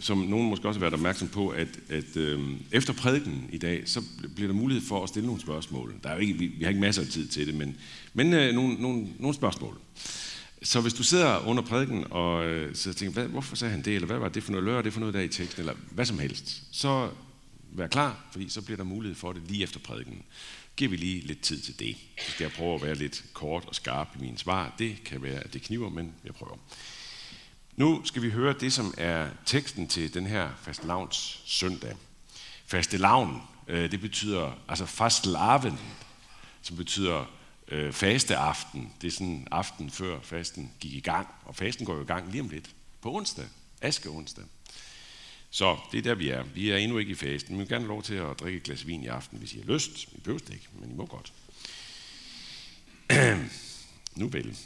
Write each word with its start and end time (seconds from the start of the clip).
som 0.00 0.18
nogen 0.18 0.48
måske 0.48 0.68
også 0.68 0.78
har 0.78 0.84
været 0.84 0.94
opmærksom 0.94 1.28
på, 1.28 1.48
at, 1.48 1.68
at 1.88 2.16
øh, 2.16 2.40
efter 2.72 2.92
prædiken 2.92 3.48
i 3.52 3.58
dag, 3.58 3.82
så 3.86 4.02
bliver 4.34 4.48
der 4.48 4.54
mulighed 4.54 4.84
for 4.86 5.02
at 5.02 5.08
stille 5.08 5.26
nogle 5.26 5.40
spørgsmål. 5.40 5.94
Der 6.02 6.08
er 6.08 6.14
jo 6.14 6.20
ikke, 6.20 6.34
vi, 6.34 6.46
vi 6.46 6.64
har 6.64 6.68
ikke 6.68 6.80
masser 6.80 7.02
af 7.02 7.08
tid 7.08 7.28
til 7.28 7.46
det, 7.46 7.54
men, 7.54 7.76
men 8.14 8.32
øh, 8.32 8.54
nogle, 8.54 8.74
nogle, 8.74 9.06
nogle 9.18 9.34
spørgsmål. 9.34 9.78
Så 10.62 10.80
hvis 10.80 10.94
du 10.94 11.02
sidder 11.02 11.46
under 11.46 11.62
prædiken 11.62 12.04
og 12.10 12.46
øh, 12.46 12.74
så 12.74 12.94
tænker, 12.94 13.12
hvad, 13.12 13.28
hvorfor 13.28 13.56
sagde 13.56 13.72
han 13.72 13.82
det, 13.82 13.94
eller 13.94 14.06
hvad 14.06 14.18
var 14.18 14.28
det 14.28 14.42
for 14.42 14.50
noget, 14.50 14.64
lører 14.64 14.82
det 14.82 14.92
for 14.92 15.00
noget 15.00 15.14
der 15.14 15.20
i 15.20 15.28
teksten, 15.28 15.60
eller 15.60 15.74
hvad 15.90 16.04
som 16.04 16.18
helst, 16.18 16.62
så 16.72 17.10
vær 17.72 17.86
klar, 17.86 18.28
fordi 18.32 18.48
så 18.48 18.62
bliver 18.62 18.76
der 18.76 18.84
mulighed 18.84 19.16
for 19.16 19.32
det 19.32 19.42
lige 19.48 19.62
efter 19.62 19.80
prædiken. 19.80 20.22
Giver 20.76 20.90
vi 20.90 20.96
lige 20.96 21.26
lidt 21.26 21.40
tid 21.40 21.60
til 21.60 21.78
det. 21.78 21.96
Så 22.26 22.30
skal 22.30 22.44
jeg 22.44 22.52
prøve 22.52 22.74
at 22.74 22.82
være 22.82 22.94
lidt 22.94 23.24
kort 23.32 23.64
og 23.66 23.74
skarp 23.74 24.08
i 24.18 24.22
mine 24.22 24.38
svar. 24.38 24.74
Det 24.78 24.96
kan 25.04 25.22
være, 25.22 25.40
at 25.40 25.54
det 25.54 25.62
kniver, 25.62 25.88
men 25.88 26.12
jeg 26.24 26.34
prøver. 26.34 26.56
Nu 27.76 28.04
skal 28.04 28.22
vi 28.22 28.30
høre 28.30 28.54
det, 28.60 28.72
som 28.72 28.94
er 28.98 29.28
teksten 29.46 29.88
til 29.88 30.14
den 30.14 30.26
her 30.26 30.50
fastelavns 30.62 31.42
søndag. 31.46 31.96
Fastelavn, 32.66 33.42
øh, 33.68 33.90
det 33.90 34.00
betyder, 34.00 34.52
altså 34.68 34.86
fastelavn, 34.86 35.78
som 36.62 36.76
betyder 36.76 37.24
øh, 37.68 37.92
fasteaften. 37.92 38.92
Det 39.00 39.06
er 39.06 39.12
sådan 39.12 39.48
aften 39.50 39.90
før 39.90 40.20
fasten 40.22 40.72
gik 40.80 40.92
i 40.92 41.00
gang, 41.00 41.28
og 41.44 41.56
fasten 41.56 41.86
går 41.86 41.94
jo 41.94 42.02
i 42.02 42.06
gang 42.06 42.30
lige 42.30 42.40
om 42.40 42.48
lidt. 42.48 42.70
På 43.00 43.14
onsdag, 43.14 43.44
aske 43.82 44.08
onsdag. 44.08 44.44
Så 45.50 45.76
det 45.92 45.98
er 45.98 46.02
der, 46.02 46.14
vi 46.14 46.28
er. 46.28 46.42
Vi 46.42 46.70
er 46.70 46.76
endnu 46.76 46.98
ikke 46.98 47.12
i 47.12 47.14
fasten. 47.14 47.54
Vi 47.54 47.58
vil 47.58 47.68
gerne 47.68 47.84
have 47.84 47.94
lov 47.94 48.02
til 48.02 48.14
at 48.14 48.40
drikke 48.40 48.56
et 48.56 48.62
glas 48.62 48.86
vin 48.86 49.02
i 49.02 49.06
aften, 49.06 49.38
hvis 49.38 49.52
I 49.52 49.58
har 49.58 49.72
lyst. 49.72 50.04
I 50.12 50.20
behøver 50.20 50.38
det 50.38 50.54
ikke, 50.54 50.68
men 50.80 50.90
I 50.90 50.94
må 50.94 51.06
godt. 51.06 51.32
nu 54.20 54.28
vel. 54.28 54.58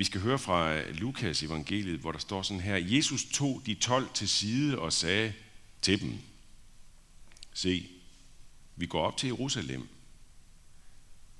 Vi 0.00 0.04
skal 0.04 0.20
høre 0.20 0.38
fra 0.38 0.74
øh, 0.74 0.94
Lukas 0.94 1.42
evangeliet, 1.42 2.00
hvor 2.00 2.12
der 2.12 2.18
står 2.18 2.42
sådan 2.42 2.60
her. 2.60 2.76
Jesus 2.76 3.24
tog 3.24 3.62
de 3.66 3.74
tolv 3.74 4.08
til 4.14 4.28
side 4.28 4.78
og 4.78 4.92
sagde 4.92 5.32
til 5.82 6.00
dem, 6.00 6.18
Se, 7.52 7.88
vi 8.76 8.86
går 8.86 9.02
op 9.02 9.16
til 9.16 9.26
Jerusalem, 9.26 9.88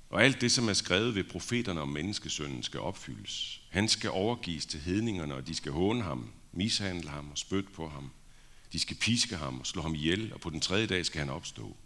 og 0.09 0.23
alt 0.23 0.41
det, 0.41 0.51
som 0.51 0.69
er 0.69 0.73
skrevet 0.73 1.15
ved 1.15 1.23
profeterne 1.23 1.81
om 1.81 1.89
menneskesønnen, 1.89 2.63
skal 2.63 2.79
opfyldes. 2.79 3.61
Han 3.69 3.87
skal 3.87 4.09
overgives 4.09 4.65
til 4.65 4.79
hedningerne, 4.79 5.35
og 5.35 5.47
de 5.47 5.55
skal 5.55 5.71
håne 5.71 6.03
ham, 6.03 6.31
mishandle 6.51 7.09
ham 7.09 7.31
og 7.31 7.37
spytte 7.37 7.69
på 7.69 7.89
ham. 7.89 8.11
De 8.73 8.79
skal 8.79 8.97
piske 8.97 9.35
ham 9.35 9.59
og 9.59 9.67
slå 9.67 9.81
ham 9.81 9.95
ihjel, 9.95 10.33
og 10.33 10.41
på 10.41 10.49
den 10.49 10.61
tredje 10.61 10.87
dag 10.87 11.05
skal 11.05 11.19
han 11.19 11.29
opstå. 11.29 11.77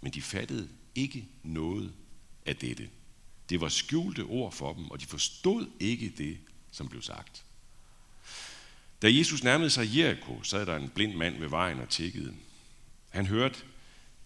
Men 0.00 0.12
de 0.12 0.22
fattede 0.22 0.68
ikke 0.94 1.28
noget 1.42 1.92
af 2.46 2.56
dette. 2.56 2.88
Det 3.50 3.60
var 3.60 3.68
skjulte 3.68 4.20
ord 4.20 4.52
for 4.52 4.72
dem, 4.72 4.90
og 4.90 5.00
de 5.00 5.06
forstod 5.06 5.66
ikke 5.80 6.12
det, 6.18 6.38
som 6.70 6.88
blev 6.88 7.02
sagt. 7.02 7.44
Da 9.02 9.08
Jesus 9.12 9.42
nærmede 9.42 9.70
sig 9.70 9.96
Jericho, 9.96 10.42
sad 10.42 10.66
der 10.66 10.76
en 10.76 10.88
blind 10.88 11.14
mand 11.14 11.38
ved 11.38 11.48
vejen 11.48 11.80
og 11.80 11.88
tækkede. 11.88 12.34
Han 13.10 13.26
hørte, 13.26 13.58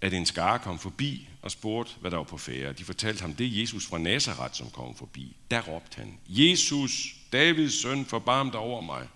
at 0.00 0.14
en 0.14 0.26
skare 0.26 0.58
kom 0.58 0.78
forbi 0.78 1.28
og 1.42 1.50
spurgte, 1.50 1.92
hvad 2.00 2.10
der 2.10 2.16
var 2.16 2.24
på 2.24 2.38
færre. 2.38 2.72
De 2.72 2.84
fortalte 2.84 3.20
ham, 3.20 3.34
det 3.34 3.46
er 3.46 3.60
Jesus 3.60 3.86
fra 3.86 3.98
Nazareth, 3.98 4.54
som 4.54 4.70
kom 4.70 4.94
forbi. 4.94 5.36
Der 5.50 5.60
råbte 5.60 5.96
han, 5.96 6.18
Jesus, 6.28 7.16
Davids 7.32 7.82
søn, 7.82 8.04
forbarm 8.04 8.50
dig 8.50 8.60
over 8.60 8.80
mig. 8.80 9.08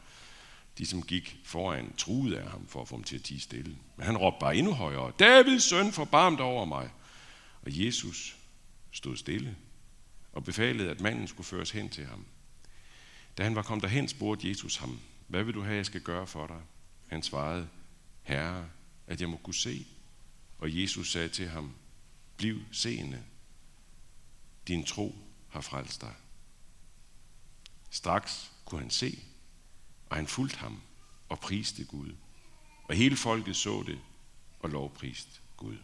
De, 0.78 0.86
som 0.86 1.02
gik 1.02 1.36
foran, 1.44 1.94
truede 1.96 2.38
af 2.38 2.50
ham 2.50 2.66
for 2.68 2.82
at 2.82 2.88
få 2.88 2.96
ham 2.96 3.04
til 3.04 3.16
at 3.16 3.22
tige 3.22 3.40
stille. 3.40 3.76
Men 3.96 4.06
han 4.06 4.16
råbte 4.16 4.40
bare 4.40 4.56
endnu 4.56 4.72
højere, 4.72 5.12
Davids 5.18 5.64
søn, 5.64 5.92
forbarm 5.92 6.36
dig 6.36 6.44
over 6.44 6.64
mig. 6.64 6.90
Og 7.62 7.84
Jesus 7.84 8.36
stod 8.92 9.16
stille 9.16 9.56
og 10.32 10.44
befalede, 10.44 10.90
at 10.90 11.00
manden 11.00 11.28
skulle 11.28 11.46
føres 11.46 11.70
hen 11.70 11.88
til 11.88 12.06
ham. 12.06 12.26
Da 13.38 13.42
han 13.42 13.54
var 13.54 13.62
kommet 13.62 13.82
derhen, 13.82 14.08
spurgte 14.08 14.48
Jesus 14.48 14.76
ham, 14.76 15.00
hvad 15.26 15.44
vil 15.44 15.54
du 15.54 15.62
have, 15.62 15.76
jeg 15.76 15.86
skal 15.86 16.00
gøre 16.00 16.26
for 16.26 16.46
dig? 16.46 16.60
Han 17.06 17.22
svarede, 17.22 17.68
Herre, 18.22 18.68
at 19.06 19.20
jeg 19.20 19.28
må 19.28 19.36
kunne 19.36 19.54
se. 19.54 19.86
Og 20.58 20.80
Jesus 20.80 21.12
sagde 21.12 21.28
til 21.28 21.48
ham, 21.48 21.74
bliv 22.36 22.60
seende. 22.72 23.24
Din 24.68 24.84
tro 24.84 25.16
har 25.48 25.60
frelst 25.60 26.00
dig. 26.00 26.14
Straks 27.90 28.52
kunne 28.64 28.80
han 28.80 28.90
se, 28.90 29.18
og 30.06 30.16
han 30.16 30.26
fulgte 30.26 30.58
ham 30.58 30.82
og 31.28 31.40
priste 31.40 31.84
Gud. 31.84 32.14
Og 32.84 32.94
hele 32.94 33.16
folket 33.16 33.56
så 33.56 33.82
det 33.86 33.98
og 34.60 34.70
lovpriste 34.70 35.40
Gud. 35.56 35.76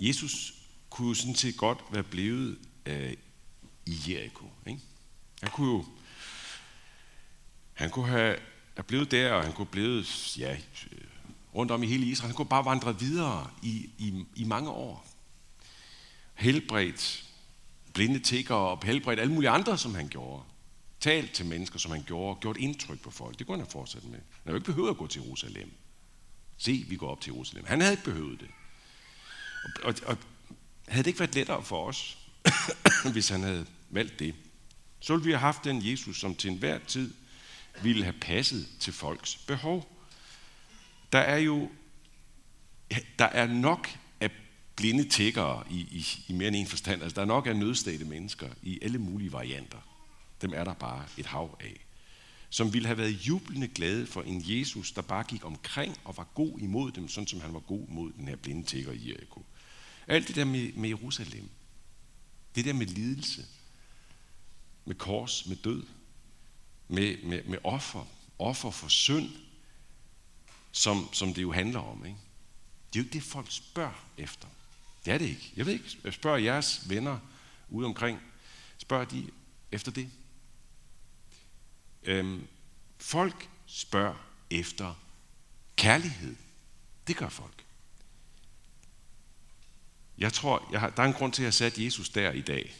Jesus 0.00 0.54
kunne 0.90 1.08
jo 1.08 1.14
sådan 1.14 1.34
set 1.34 1.56
godt 1.56 1.78
være 1.90 2.02
blevet 2.02 2.58
øh, 2.86 3.12
i 3.86 3.96
Jericho. 4.08 4.50
Ikke? 4.66 4.80
Han 5.42 5.50
kunne 5.50 5.70
jo 5.70 5.84
han 7.74 7.90
kunne 7.90 8.08
have 8.08 8.36
er 8.76 8.82
blevet 8.82 9.10
der, 9.10 9.32
og 9.32 9.42
han 9.42 9.52
kunne 9.52 9.66
blevet 9.66 10.38
ja, 10.38 10.56
rundt 11.54 11.70
om 11.70 11.82
i 11.82 11.86
hele 11.86 12.06
Israel. 12.06 12.28
Han 12.28 12.36
kunne 12.36 12.48
bare 12.48 12.64
vandre 12.64 12.98
videre 12.98 13.50
i, 13.62 13.90
i, 13.98 14.24
i 14.36 14.44
mange 14.44 14.70
år. 14.70 15.06
Helbredt 16.34 17.24
blinde 17.94 18.18
tigger 18.18 18.54
og 18.54 18.84
helbredt 18.84 19.20
alle 19.20 19.32
mulige 19.32 19.50
andre, 19.50 19.78
som 19.78 19.94
han 19.94 20.08
gjorde. 20.08 20.42
Talt 21.00 21.32
til 21.32 21.46
mennesker, 21.46 21.78
som 21.78 21.90
han 21.90 22.02
gjorde, 22.06 22.40
gjort 22.40 22.56
indtryk 22.56 23.00
på 23.00 23.10
folk. 23.10 23.38
Det 23.38 23.46
kunne 23.46 23.56
han 23.56 23.66
have 23.66 23.70
fortsat 23.70 24.04
med. 24.04 24.12
Han 24.12 24.42
havde 24.44 24.56
ikke 24.56 24.66
behøvet 24.66 24.90
at 24.90 24.96
gå 24.96 25.06
til 25.06 25.22
Jerusalem. 25.22 25.72
Se, 26.56 26.84
vi 26.88 26.96
går 26.96 27.08
op 27.08 27.20
til 27.20 27.32
Jerusalem. 27.32 27.64
Han 27.66 27.80
havde 27.80 27.92
ikke 27.92 28.04
behøvet 28.04 28.40
det. 28.40 28.48
Og, 29.64 29.70
og, 29.82 29.94
og 30.06 30.18
havde 30.88 31.02
det 31.02 31.06
ikke 31.06 31.20
været 31.20 31.34
lettere 31.34 31.62
for 31.62 31.86
os, 31.86 32.18
hvis 33.12 33.28
han 33.28 33.42
havde 33.42 33.66
valgt 33.90 34.18
det, 34.18 34.34
så 35.00 35.12
ville 35.12 35.24
vi 35.24 35.30
have 35.30 35.40
haft 35.40 35.64
den 35.64 35.90
Jesus, 35.90 36.20
som 36.20 36.34
til 36.34 36.50
enhver 36.50 36.78
tid 36.86 37.14
ville 37.82 38.04
have 38.04 38.16
passet 38.20 38.68
til 38.80 38.92
folks 38.92 39.36
behov. 39.36 39.94
Der 41.12 41.18
er 41.18 41.38
jo 41.38 41.70
der 43.18 43.24
er 43.24 43.46
nok 43.46 43.88
af 44.20 44.30
blinde 44.76 45.08
tiggere 45.08 45.64
i, 45.70 45.80
i, 45.80 46.06
i 46.28 46.32
mere 46.32 46.48
end 46.48 46.56
en 46.56 46.66
forstand. 46.66 47.02
Altså, 47.02 47.14
der 47.14 47.22
er 47.22 47.26
nok 47.26 47.46
af 47.46 47.56
nødstede 47.56 48.04
mennesker 48.04 48.48
i 48.62 48.78
alle 48.82 48.98
mulige 48.98 49.32
varianter. 49.32 49.78
Dem 50.42 50.52
er 50.54 50.64
der 50.64 50.74
bare 50.74 51.04
et 51.16 51.26
hav 51.26 51.56
af. 51.60 51.86
Som 52.50 52.72
ville 52.72 52.86
have 52.86 52.98
været 52.98 53.10
jublende 53.10 53.68
glade 53.68 54.06
for 54.06 54.22
en 54.22 54.42
Jesus, 54.44 54.92
der 54.92 55.02
bare 55.02 55.24
gik 55.24 55.44
omkring 55.44 55.96
og 56.04 56.16
var 56.16 56.24
god 56.34 56.58
imod 56.58 56.92
dem, 56.92 57.08
sådan 57.08 57.26
som 57.26 57.40
han 57.40 57.54
var 57.54 57.60
god 57.60 57.88
mod 57.88 58.12
den 58.12 58.28
her 58.28 58.36
blinde 58.36 58.64
tigger 58.64 58.92
i 58.92 59.08
Jericho. 59.08 59.44
Alt 60.06 60.28
det 60.28 60.36
der 60.36 60.44
med, 60.44 60.72
med 60.72 60.88
Jerusalem, 60.88 61.48
det 62.54 62.64
der 62.64 62.72
med 62.72 62.86
lidelse, 62.86 63.46
med 64.84 64.94
kors, 64.94 65.46
med 65.46 65.56
død, 65.56 65.82
med, 66.88 67.22
med, 67.22 67.44
med 67.44 67.58
offer, 67.64 68.06
offer 68.38 68.70
for 68.70 68.88
synd, 68.88 69.30
som, 70.72 71.08
som 71.12 71.34
det 71.34 71.42
jo 71.42 71.52
handler 71.52 71.80
om. 71.80 72.06
Ikke? 72.06 72.18
Det 72.92 72.98
er 72.98 73.02
jo 73.02 73.04
ikke 73.04 73.12
det, 73.12 73.22
folk 73.22 73.46
spørger 73.50 74.04
efter. 74.18 74.48
Det 75.04 75.12
er 75.12 75.18
det 75.18 75.28
ikke. 75.28 75.52
Jeg 75.56 75.66
ved 75.66 75.72
ikke, 75.72 75.98
jeg 76.04 76.12
spørger 76.12 76.38
jeres 76.38 76.88
venner 76.88 77.18
ude 77.70 77.86
omkring, 77.86 78.20
spørger 78.78 79.04
de 79.04 79.30
efter 79.72 79.92
det? 79.92 80.10
Øhm, 82.02 82.46
folk 82.98 83.50
spørger 83.66 84.14
efter 84.50 84.94
kærlighed. 85.76 86.36
Det 87.06 87.16
gør 87.16 87.28
folk. 87.28 87.64
Jeg 90.18 90.32
tror, 90.32 90.68
jeg 90.72 90.80
har, 90.80 90.90
der 90.90 91.02
er 91.02 91.06
en 91.06 91.12
grund 91.12 91.32
til, 91.32 91.42
at 91.42 91.44
jeg 91.44 91.54
satte 91.54 91.84
Jesus 91.84 92.08
der 92.08 92.32
i 92.32 92.40
dag 92.40 92.76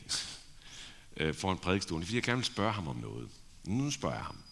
øh, 1.17 1.35
for 1.35 1.53
en 1.53 1.59
prædikstol. 1.59 2.03
fordi 2.03 2.15
jeg 2.15 2.23
gerne 2.23 2.39
vil 2.39 2.45
spørge 2.45 2.73
ham 2.73 2.89
om 2.89 2.97
noget. 2.97 3.31
Nu 3.65 3.91
spørger 3.91 4.15
jeg 4.15 4.25
ham. 4.25 4.43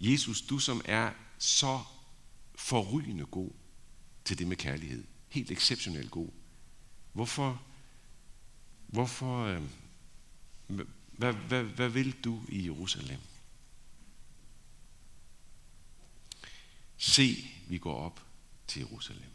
Jesus, 0.00 0.42
du 0.42 0.58
som 0.58 0.82
er 0.84 1.12
så 1.38 1.80
forrygende 2.54 3.26
god 3.26 3.50
til 4.24 4.38
det 4.38 4.46
med 4.46 4.56
kærlighed, 4.56 5.04
helt 5.28 5.50
exceptionelt 5.50 6.10
god, 6.10 6.28
hvorfor, 7.12 7.62
hvorfor, 8.86 9.44
øh, 9.44 9.62
hvad, 11.20 11.32
hvad, 11.32 11.62
hvad 11.62 11.88
vil 11.88 12.12
du 12.24 12.42
i 12.48 12.64
Jerusalem? 12.64 13.18
Se, 16.96 17.36
vi 17.68 17.78
går 17.78 17.94
op 17.94 18.22
til 18.66 18.80
Jerusalem. 18.80 19.30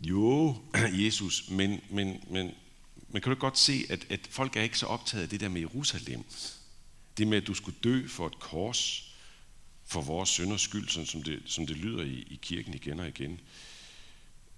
Jo, 0.00 0.56
Jesus, 1.04 1.50
men, 1.50 1.80
men, 1.90 2.24
men, 2.30 2.54
men 3.08 3.22
kan 3.22 3.32
du 3.32 3.38
godt 3.38 3.58
se, 3.58 3.86
at, 3.90 4.06
at 4.10 4.26
folk 4.30 4.56
er 4.56 4.62
ikke 4.62 4.78
så 4.78 4.86
optaget 4.86 5.22
af 5.22 5.28
det 5.28 5.40
der 5.40 5.48
med 5.48 5.60
Jerusalem. 5.60 6.24
Det 7.18 7.26
med, 7.26 7.38
at 7.38 7.46
du 7.46 7.54
skulle 7.54 7.78
dø 7.84 8.08
for 8.08 8.26
et 8.26 8.38
kors 8.38 9.12
for 9.84 10.00
vores 10.00 10.28
synders 10.28 10.62
skyld, 10.62 10.88
sådan 10.88 11.06
som 11.06 11.22
det, 11.22 11.42
som 11.46 11.66
det 11.66 11.76
lyder 11.76 12.02
i, 12.02 12.26
i 12.30 12.38
kirken 12.42 12.74
igen 12.74 13.00
og 13.00 13.08
igen. 13.08 13.40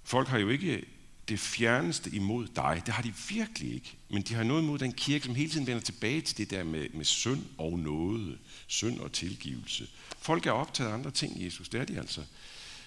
Folk 0.03 0.29
har 0.29 0.39
jo 0.39 0.49
ikke 0.49 0.85
det 1.29 1.41
fjerneste 1.41 2.11
imod 2.11 2.47
dig. 2.57 2.83
Det 2.87 2.95
har 2.95 3.03
de 3.03 3.15
virkelig 3.29 3.75
ikke. 3.75 3.97
Men 4.09 4.23
de 4.23 4.35
har 4.35 4.43
noget 4.43 4.63
imod 4.63 4.79
den 4.79 4.93
kirke, 4.93 5.25
som 5.25 5.35
hele 5.35 5.51
tiden 5.51 5.67
vender 5.67 5.83
tilbage 5.83 6.21
til 6.21 6.39
det 6.39 6.51
der 6.51 6.65
med, 6.65 6.89
med 6.95 7.05
synd 7.05 7.43
og 7.59 7.79
noget. 7.79 8.39
Synd 8.67 9.01
og 9.01 9.13
tilgivelse. 9.13 9.89
Folk 10.19 10.47
er 10.47 10.51
optaget 10.51 10.91
af 10.91 10.95
andre 10.95 11.11
ting, 11.11 11.45
Jesus. 11.45 11.69
Det 11.69 11.81
er 11.81 11.85
de 11.85 11.99
altså. 11.99 12.21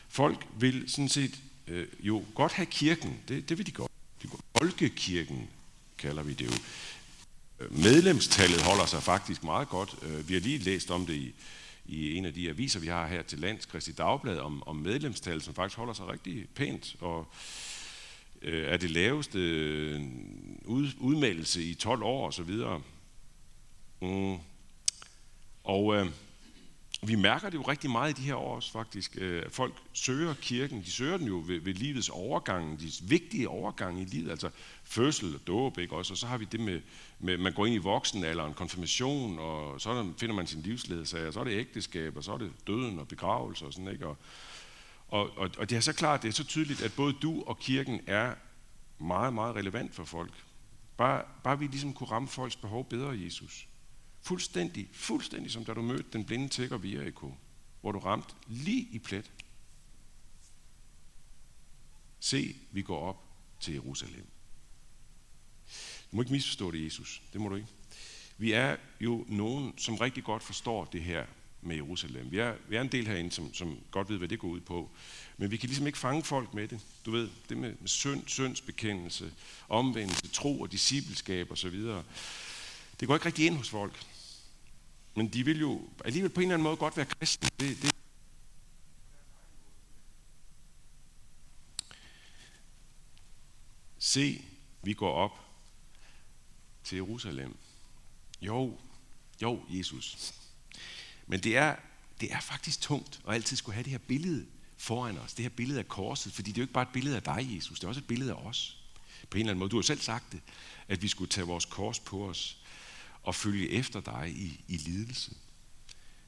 Folk 0.09 0.47
vil 0.59 0.89
sådan 0.89 1.09
set 1.09 1.39
øh, 1.67 1.87
jo 1.99 2.23
godt 2.35 2.51
have 2.51 2.65
kirken. 2.65 3.17
Det, 3.27 3.49
det 3.49 3.57
vil 3.57 3.65
de 3.65 3.71
godt. 3.71 3.91
De, 4.23 4.27
folkekirken 4.57 5.49
kalder 5.97 6.23
vi 6.23 6.33
det 6.33 6.45
jo. 6.45 6.51
Øh, 7.59 7.77
medlemstallet 7.77 8.61
holder 8.61 8.85
sig 8.85 9.03
faktisk 9.03 9.43
meget 9.43 9.69
godt. 9.69 9.95
Øh, 10.01 10.29
vi 10.29 10.33
har 10.33 10.41
lige 10.41 10.57
læst 10.57 10.91
om 10.91 11.05
det 11.05 11.13
i, 11.13 11.33
i 11.85 12.15
en 12.15 12.25
af 12.25 12.33
de 12.33 12.49
aviser, 12.49 12.79
vi 12.79 12.87
har 12.87 13.07
her 13.07 13.21
til 13.21 13.39
lands, 13.39 13.65
Kristi 13.65 13.91
Dagblad, 13.91 14.37
om, 14.37 14.63
om 14.67 14.75
medlemstallet, 14.75 15.43
som 15.43 15.53
faktisk 15.53 15.77
holder 15.77 15.93
sig 15.93 16.07
rigtig 16.07 16.45
pænt. 16.55 16.95
Og 16.99 17.27
øh, 18.41 18.67
er 18.67 18.77
det 18.77 18.91
laveste 18.91 19.39
øh, 19.39 20.01
ud, 20.65 20.87
udmeldelse 20.97 21.63
i 21.63 21.73
12 21.73 22.03
år 22.03 22.27
osv. 22.27 22.55
Mm. 24.01 24.37
Og 25.63 25.95
øh, 25.95 26.07
vi 27.01 27.15
mærker 27.15 27.49
det 27.49 27.57
jo 27.57 27.61
rigtig 27.61 27.89
meget 27.89 28.19
i 28.19 28.21
de 28.21 28.27
her 28.27 28.35
år 28.35 28.55
også 28.55 28.71
faktisk. 28.71 29.17
Øh, 29.17 29.43
folk 29.49 29.73
søger 29.93 30.33
kirken, 30.33 30.81
de 30.81 30.91
søger 30.91 31.17
den 31.17 31.27
jo 31.27 31.43
ved, 31.47 31.59
ved 31.59 31.73
livets 31.73 32.09
overgang, 32.09 32.79
de 32.79 32.91
vigtige 33.01 33.49
overgange 33.49 34.01
i 34.01 34.05
livet, 34.05 34.31
altså 34.31 34.49
fødsel 34.83 35.35
og 35.35 35.41
dåb, 35.47 35.77
ikke 35.77 35.95
også? 35.95 36.13
Og 36.13 36.17
så 36.17 36.27
har 36.27 36.37
vi 36.37 36.45
det 36.45 36.59
med, 36.59 36.81
med 37.19 37.37
man 37.37 37.53
går 37.53 37.65
ind 37.65 37.75
i 37.75 37.77
voksenalderen, 37.77 38.53
konfirmation, 38.53 39.39
og 39.39 39.81
så 39.81 40.13
finder 40.17 40.35
man 40.35 40.47
sin 40.47 40.61
livsledsager, 40.61 41.31
så 41.31 41.39
er 41.39 41.43
det 41.43 41.59
ægteskab, 41.59 42.17
og 42.17 42.23
så 42.23 42.33
er 42.33 42.37
det 42.37 42.51
døden 42.67 42.99
og 42.99 43.07
begravelse 43.07 43.65
og 43.65 43.73
sådan, 43.73 43.91
ikke? 43.91 44.07
Og, 44.07 44.17
og, 45.07 45.37
og, 45.37 45.49
og 45.57 45.69
det 45.69 45.75
er 45.75 45.79
så 45.79 45.93
klart, 45.93 46.21
det 46.21 46.27
er 46.27 46.33
så 46.33 46.43
tydeligt, 46.43 46.81
at 46.81 46.93
både 46.95 47.13
du 47.13 47.43
og 47.43 47.59
kirken 47.59 48.01
er 48.07 48.35
meget, 48.99 49.33
meget 49.33 49.55
relevant 49.55 49.95
for 49.95 50.03
folk. 50.03 50.33
Bare, 50.97 51.23
bare 51.43 51.59
vi 51.59 51.67
ligesom 51.67 51.93
kunne 51.93 52.11
ramme 52.11 52.27
folks 52.27 52.55
behov 52.55 52.89
bedre, 52.89 53.21
Jesus. 53.23 53.67
Fuldstændig, 54.21 54.89
fuldstændig 54.93 55.51
som 55.51 55.65
da 55.65 55.73
du 55.73 55.81
mødte 55.81 56.09
den 56.13 56.25
blinde 56.25 56.47
tigger 56.47 56.77
via 56.77 56.99
Jericho, 56.99 57.33
hvor 57.81 57.91
du 57.91 57.99
ramte 57.99 58.35
lige 58.47 58.87
i 58.91 58.99
plet. 58.99 59.31
Se, 62.19 62.55
vi 62.71 62.81
går 62.81 62.99
op 62.99 63.23
til 63.59 63.73
Jerusalem. 63.73 64.27
Du 66.11 66.15
må 66.15 66.21
ikke 66.21 66.31
misforstå 66.31 66.71
det, 66.71 66.85
Jesus. 66.85 67.21
Det 67.33 67.41
må 67.41 67.49
du 67.49 67.55
ikke. 67.55 67.67
Vi 68.37 68.51
er 68.51 68.77
jo 68.99 69.25
nogen, 69.27 69.77
som 69.77 69.95
rigtig 69.95 70.23
godt 70.23 70.43
forstår 70.43 70.85
det 70.85 71.01
her 71.01 71.25
med 71.67 71.75
Jerusalem. 71.75 72.31
Vi 72.31 72.37
er, 72.37 72.55
vi 72.69 72.75
er 72.75 72.81
en 72.81 72.91
del 72.91 73.07
herinde, 73.07 73.31
som, 73.31 73.53
som 73.53 73.79
godt 73.91 74.09
ved, 74.09 74.17
hvad 74.17 74.27
det 74.27 74.39
går 74.39 74.47
ud 74.47 74.59
på. 74.59 74.89
Men 75.37 75.51
vi 75.51 75.57
kan 75.57 75.69
ligesom 75.69 75.87
ikke 75.87 75.99
fange 75.99 76.23
folk 76.23 76.53
med 76.53 76.67
det. 76.67 76.79
Du 77.05 77.11
ved, 77.11 77.29
det 77.49 77.57
med, 77.57 77.75
med 77.79 77.87
synd, 77.87 78.23
syndsbekendelse, 78.27 79.33
omvendelse, 79.69 80.27
tro 80.27 80.61
og 80.61 80.71
discipleskab 80.71 81.51
osv. 81.51 81.81
Det 82.99 83.07
går 83.07 83.13
ikke 83.13 83.25
rigtig 83.25 83.45
ind 83.45 83.57
hos 83.57 83.69
folk. 83.69 84.05
Men 85.15 85.27
de 85.27 85.45
vil 85.45 85.59
jo 85.59 85.89
alligevel 86.05 86.31
på 86.31 86.39
en 86.39 86.43
eller 86.43 86.53
anden 86.53 86.63
måde 86.63 86.77
godt 86.77 86.97
være 86.97 87.05
kristne. 87.05 87.49
Det, 87.59 87.81
det. 87.81 87.91
Se, 93.99 94.41
vi 94.83 94.93
går 94.93 95.13
op 95.13 95.39
til 96.83 96.95
Jerusalem. 96.95 97.57
Jo, 98.41 98.79
jo, 99.41 99.61
Jesus. 99.69 100.33
Men 101.27 101.39
det 101.39 101.57
er, 101.57 101.75
det 102.21 102.33
er 102.33 102.39
faktisk 102.39 102.81
tungt 102.81 103.19
at 103.27 103.33
altid 103.33 103.57
skulle 103.57 103.73
have 103.73 103.83
det 103.83 103.91
her 103.91 103.97
billede 103.97 104.45
foran 104.77 105.17
os. 105.17 105.33
Det 105.33 105.43
her 105.43 105.49
billede 105.49 105.79
af 105.79 105.87
korset. 105.87 106.33
Fordi 106.33 106.51
det 106.51 106.57
er 106.57 106.61
jo 106.61 106.63
ikke 106.63 106.73
bare 106.73 106.83
et 106.83 106.93
billede 106.93 107.15
af 107.15 107.23
dig, 107.23 107.55
Jesus. 107.55 107.79
Det 107.79 107.83
er 107.83 107.87
også 107.87 108.01
et 108.01 108.07
billede 108.07 108.31
af 108.31 108.35
os. 108.35 108.77
På 109.29 109.37
en 109.37 109.39
eller 109.39 109.51
anden 109.51 109.59
måde. 109.59 109.69
Du 109.69 109.77
har 109.77 109.81
selv 109.81 109.99
sagt 109.99 110.31
det. 110.31 110.41
At 110.87 111.01
vi 111.01 111.07
skulle 111.07 111.29
tage 111.29 111.47
vores 111.47 111.65
kors 111.65 111.99
på 111.99 112.29
os 112.29 112.57
og 113.23 113.35
følge 113.35 113.69
efter 113.69 114.01
dig 114.01 114.33
i, 114.35 114.61
i 114.67 114.77
lidelse. 114.77 115.31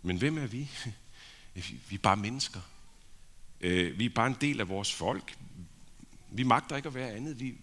Men 0.02 0.18
hvem 0.18 0.38
er 0.38 0.48
vi? 0.48 0.70
Vi 1.90 1.96
er 1.96 2.00
bare 2.04 2.18
mennesker. 2.18 2.62
Øh, 3.62 4.00
vi 4.00 4.06
er 4.06 4.10
bare 4.10 4.28
en 4.28 4.38
del 4.42 4.60
af 4.60 4.70
vores 4.70 4.94
folk. 4.94 5.38
Vi 6.32 6.44
magter 6.44 6.76
ikke 6.76 6.88
at 6.88 6.94
være 6.94 7.12
andet. 7.12 7.40
Vi, 7.40 7.56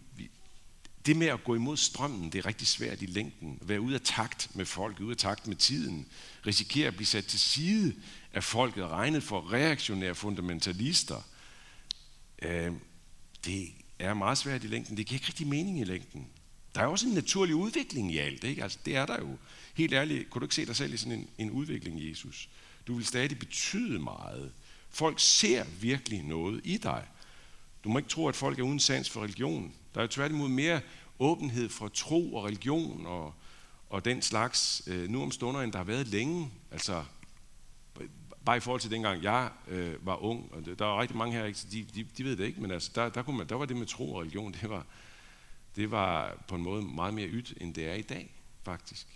det 1.07 1.17
med 1.17 1.27
at 1.27 1.45
gå 1.45 1.55
imod 1.55 1.77
strømmen, 1.77 2.33
det 2.33 2.39
er 2.39 2.47
rigtig 2.47 2.67
svært 2.67 3.03
i 3.03 3.07
længden. 3.07 3.59
At 3.61 3.69
være 3.69 3.81
ude 3.81 3.95
af 3.95 4.01
takt 4.01 4.51
med 4.55 4.65
folk, 4.65 5.01
ude 5.01 5.11
af 5.11 5.17
takt 5.17 5.47
med 5.47 5.57
tiden. 5.57 6.07
Risikere 6.47 6.87
at 6.87 6.97
blive 6.97 7.07
sat 7.07 7.25
til 7.25 7.41
side 7.41 7.95
af 8.33 8.45
folket 8.45 8.85
regnet 8.85 9.23
for 9.23 9.53
reaktionære 9.53 10.15
fundamentalister. 10.15 11.23
Øh, 12.43 12.73
det 13.45 13.69
er 13.99 14.15
meget 14.15 14.39
svært 14.39 14.65
i 14.65 14.67
længden. 14.67 14.97
Det 14.97 15.07
giver 15.07 15.17
ikke 15.17 15.29
rigtig 15.29 15.47
mening 15.47 15.81
i 15.81 15.85
længden. 15.85 16.27
Der 16.75 16.81
er 16.81 16.87
også 16.87 17.07
en 17.07 17.15
naturlig 17.15 17.55
udvikling 17.55 18.13
i 18.13 18.19
alt. 18.19 18.45
Ikke? 18.45 18.63
Altså, 18.63 18.79
det 18.85 18.97
er 18.97 19.07
der 19.07 19.19
jo. 19.19 19.39
Helt 19.75 19.93
ærligt, 19.93 20.31
kunne 20.31 20.41
du 20.41 20.45
ikke 20.45 20.55
se 20.55 20.67
dig 20.67 20.77
selv 20.77 20.95
i 20.95 20.97
sådan 20.97 21.19
en, 21.19 21.29
en 21.39 21.51
udvikling, 21.51 22.09
Jesus? 22.09 22.49
Du 22.87 22.95
vil 22.95 23.07
stadig 23.07 23.39
betyde 23.39 23.99
meget. 23.99 24.53
Folk 24.91 25.21
ser 25.21 25.65
virkelig 25.81 26.23
noget 26.23 26.61
i 26.65 26.77
dig. 26.77 27.05
Du 27.85 27.89
må 27.89 27.99
ikke 27.99 28.11
tro, 28.11 28.29
at 28.29 28.37
folk 28.37 28.59
er 28.59 28.63
uden 28.63 28.81
sans 28.81 29.11
for 29.11 29.23
religion. 29.23 29.75
Der 29.97 30.03
er 30.03 30.05
jo 30.05 30.11
tværtimod 30.11 30.49
mere 30.49 30.81
åbenhed 31.19 31.69
for 31.69 31.89
tro 31.89 32.35
og 32.35 32.45
religion 32.45 33.07
og, 33.07 33.35
og 33.91 34.05
den 34.05 34.23
slags 34.23 34.83
øh, 34.87 35.09
nu 35.09 35.23
om 35.23 35.31
stunder, 35.31 35.61
end 35.61 35.73
der 35.73 35.79
har 35.79 35.85
været 35.85 36.09
længe. 36.09 36.51
Altså, 36.71 37.05
bare 38.45 38.57
i 38.57 38.61
forhold 38.61 38.81
til 38.81 38.91
dengang 38.91 39.23
jeg 39.23 39.51
øh, 39.69 40.07
var 40.07 40.17
ung, 40.17 40.53
og 40.53 40.79
der 40.79 40.87
er 40.87 41.01
rigtig 41.01 41.17
mange 41.17 41.37
her, 41.37 41.45
de, 41.73 41.87
de, 41.95 42.07
de 42.19 42.25
ved 42.25 42.37
det 42.37 42.45
ikke, 42.45 42.61
men 42.61 42.71
altså, 42.71 42.91
der, 42.95 43.09
der, 43.09 43.23
kunne 43.23 43.37
man, 43.37 43.49
der 43.49 43.55
var 43.55 43.65
det 43.65 43.77
med 43.77 43.87
tro 43.87 44.15
og 44.15 44.21
religion, 44.21 44.53
det 44.53 44.71
var, 44.71 44.87
det 45.77 45.91
var 45.91 46.45
på 46.49 46.55
en 46.55 46.63
måde 46.63 46.83
meget 46.83 47.15
mere 47.15 47.29
ydt, 47.29 47.55
end 47.61 47.75
det 47.75 47.89
er 47.89 47.95
i 47.95 48.03
dag, 48.03 48.35
faktisk. 48.63 49.07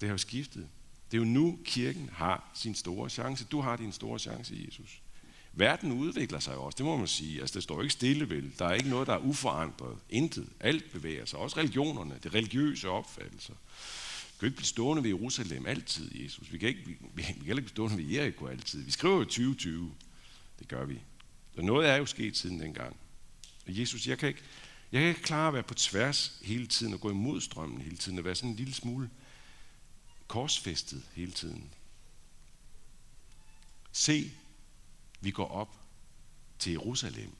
Det 0.00 0.08
har 0.08 0.14
jo 0.14 0.18
skiftet. 0.18 0.68
Det 1.10 1.16
er 1.16 1.18
jo 1.18 1.28
nu, 1.28 1.58
kirken 1.64 2.10
har 2.12 2.50
sin 2.54 2.74
store 2.74 3.10
chance. 3.10 3.44
Du 3.44 3.60
har 3.60 3.76
din 3.76 3.92
store 3.92 4.18
chance, 4.18 4.64
Jesus. 4.66 5.02
Verden 5.52 5.92
udvikler 5.92 6.38
sig 6.38 6.56
også, 6.56 6.76
det 6.76 6.86
må 6.86 6.96
man 6.96 7.06
sige. 7.06 7.40
Altså, 7.40 7.54
det 7.54 7.62
står 7.62 7.82
ikke 7.82 7.92
stille 7.92 8.30
vel. 8.30 8.52
Der 8.58 8.66
er 8.66 8.74
ikke 8.74 8.88
noget, 8.88 9.06
der 9.06 9.14
er 9.14 9.18
uforandret. 9.18 9.98
Intet. 10.10 10.48
Alt 10.60 10.92
bevæger 10.92 11.24
sig. 11.24 11.38
Også 11.38 11.56
religionerne, 11.56 12.18
det 12.22 12.34
religiøse 12.34 12.88
opfattelser. 12.88 13.54
Vi 13.54 14.38
kan 14.38 14.46
ikke 14.46 14.56
blive 14.56 14.66
stående 14.66 15.02
ved 15.02 15.10
Jerusalem 15.10 15.66
altid, 15.66 16.14
Jesus. 16.14 16.52
Vi 16.52 16.58
kan 16.58 16.68
ikke, 16.68 16.80
vi, 16.86 16.96
vi 17.14 17.22
kan 17.22 17.36
ikke 17.38 17.54
blive 17.54 17.68
stående 17.68 17.96
ved 17.96 18.04
Jericho 18.04 18.46
altid. 18.46 18.82
Vi 18.82 18.90
skriver 18.90 19.16
jo 19.16 19.24
2020. 19.24 19.92
Det 20.58 20.68
gør 20.68 20.84
vi. 20.84 21.00
Så 21.54 21.62
noget 21.62 21.88
er 21.88 21.96
jo 21.96 22.06
sket 22.06 22.36
siden 22.36 22.60
dengang. 22.60 22.96
Og 23.66 23.78
Jesus, 23.78 24.06
jeg 24.06 24.18
kan 24.18 24.28
ikke, 24.28 24.42
jeg 24.92 25.00
kan 25.00 25.08
ikke 25.08 25.22
klare 25.22 25.48
at 25.48 25.54
være 25.54 25.62
på 25.62 25.74
tværs 25.74 26.38
hele 26.42 26.66
tiden 26.66 26.94
og 26.94 27.00
gå 27.00 27.10
imod 27.10 27.40
strømmen 27.40 27.80
hele 27.80 27.96
tiden 27.96 28.18
og 28.18 28.24
være 28.24 28.34
sådan 28.34 28.50
en 28.50 28.56
lille 28.56 28.74
smule 28.74 29.10
korsfæstet 30.28 31.02
hele 31.14 31.32
tiden. 31.32 31.70
Se, 33.92 34.30
vi 35.20 35.30
går 35.30 35.48
op 35.48 35.76
til 36.58 36.72
Jerusalem. 36.72 37.32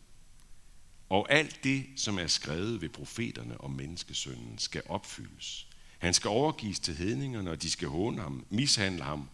Og 1.09 1.33
alt 1.33 1.65
det, 1.65 1.87
som 1.97 2.19
er 2.19 2.27
skrevet 2.27 2.81
ved 2.81 2.89
profeterne 2.89 3.61
om 3.61 3.71
menneskesønnen, 3.71 4.59
skal 4.59 4.83
opfyldes. 4.89 5.67
Han 5.99 6.15
skal 6.15 6.29
overgives 6.29 6.81
til 6.81 6.95
hedningerne, 6.97 7.51
og 7.51 7.63
de 7.63 7.71
skal 7.71 7.89
håne 7.89 8.23
ham, 8.23 8.47
mishandle 8.51 9.03
ham 9.03 9.29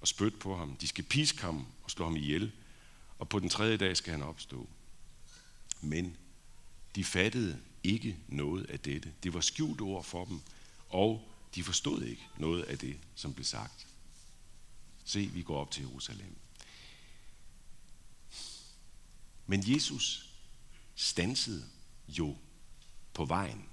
og 0.00 0.08
spytte 0.08 0.38
på 0.38 0.56
ham. 0.56 0.76
De 0.76 0.88
skal 0.88 1.04
piske 1.04 1.42
ham 1.42 1.66
og 1.82 1.90
slå 1.90 2.04
ham 2.04 2.16
ihjel. 2.16 2.52
Og 3.18 3.28
på 3.28 3.38
den 3.38 3.48
tredje 3.48 3.76
dag 3.76 3.96
skal 3.96 4.12
han 4.12 4.22
opstå. 4.22 4.68
Men 5.80 6.16
de 6.94 7.04
fattede 7.04 7.60
ikke 7.84 8.16
noget 8.28 8.64
af 8.64 8.80
dette. 8.80 9.12
Det 9.22 9.34
var 9.34 9.40
skjult 9.40 9.80
ord 9.80 10.04
for 10.04 10.24
dem, 10.24 10.40
og 10.88 11.28
de 11.54 11.62
forstod 11.62 12.02
ikke 12.02 12.22
noget 12.38 12.62
af 12.62 12.78
det, 12.78 12.96
som 13.14 13.34
blev 13.34 13.44
sagt. 13.44 13.86
Se, 15.04 15.30
vi 15.34 15.42
går 15.42 15.60
op 15.60 15.70
til 15.70 15.82
Jerusalem. 15.82 16.36
Men 19.52 19.64
Jesus 19.66 20.28
stansede 20.94 21.64
jo 22.08 22.36
på 23.14 23.24
vejen. 23.24 23.64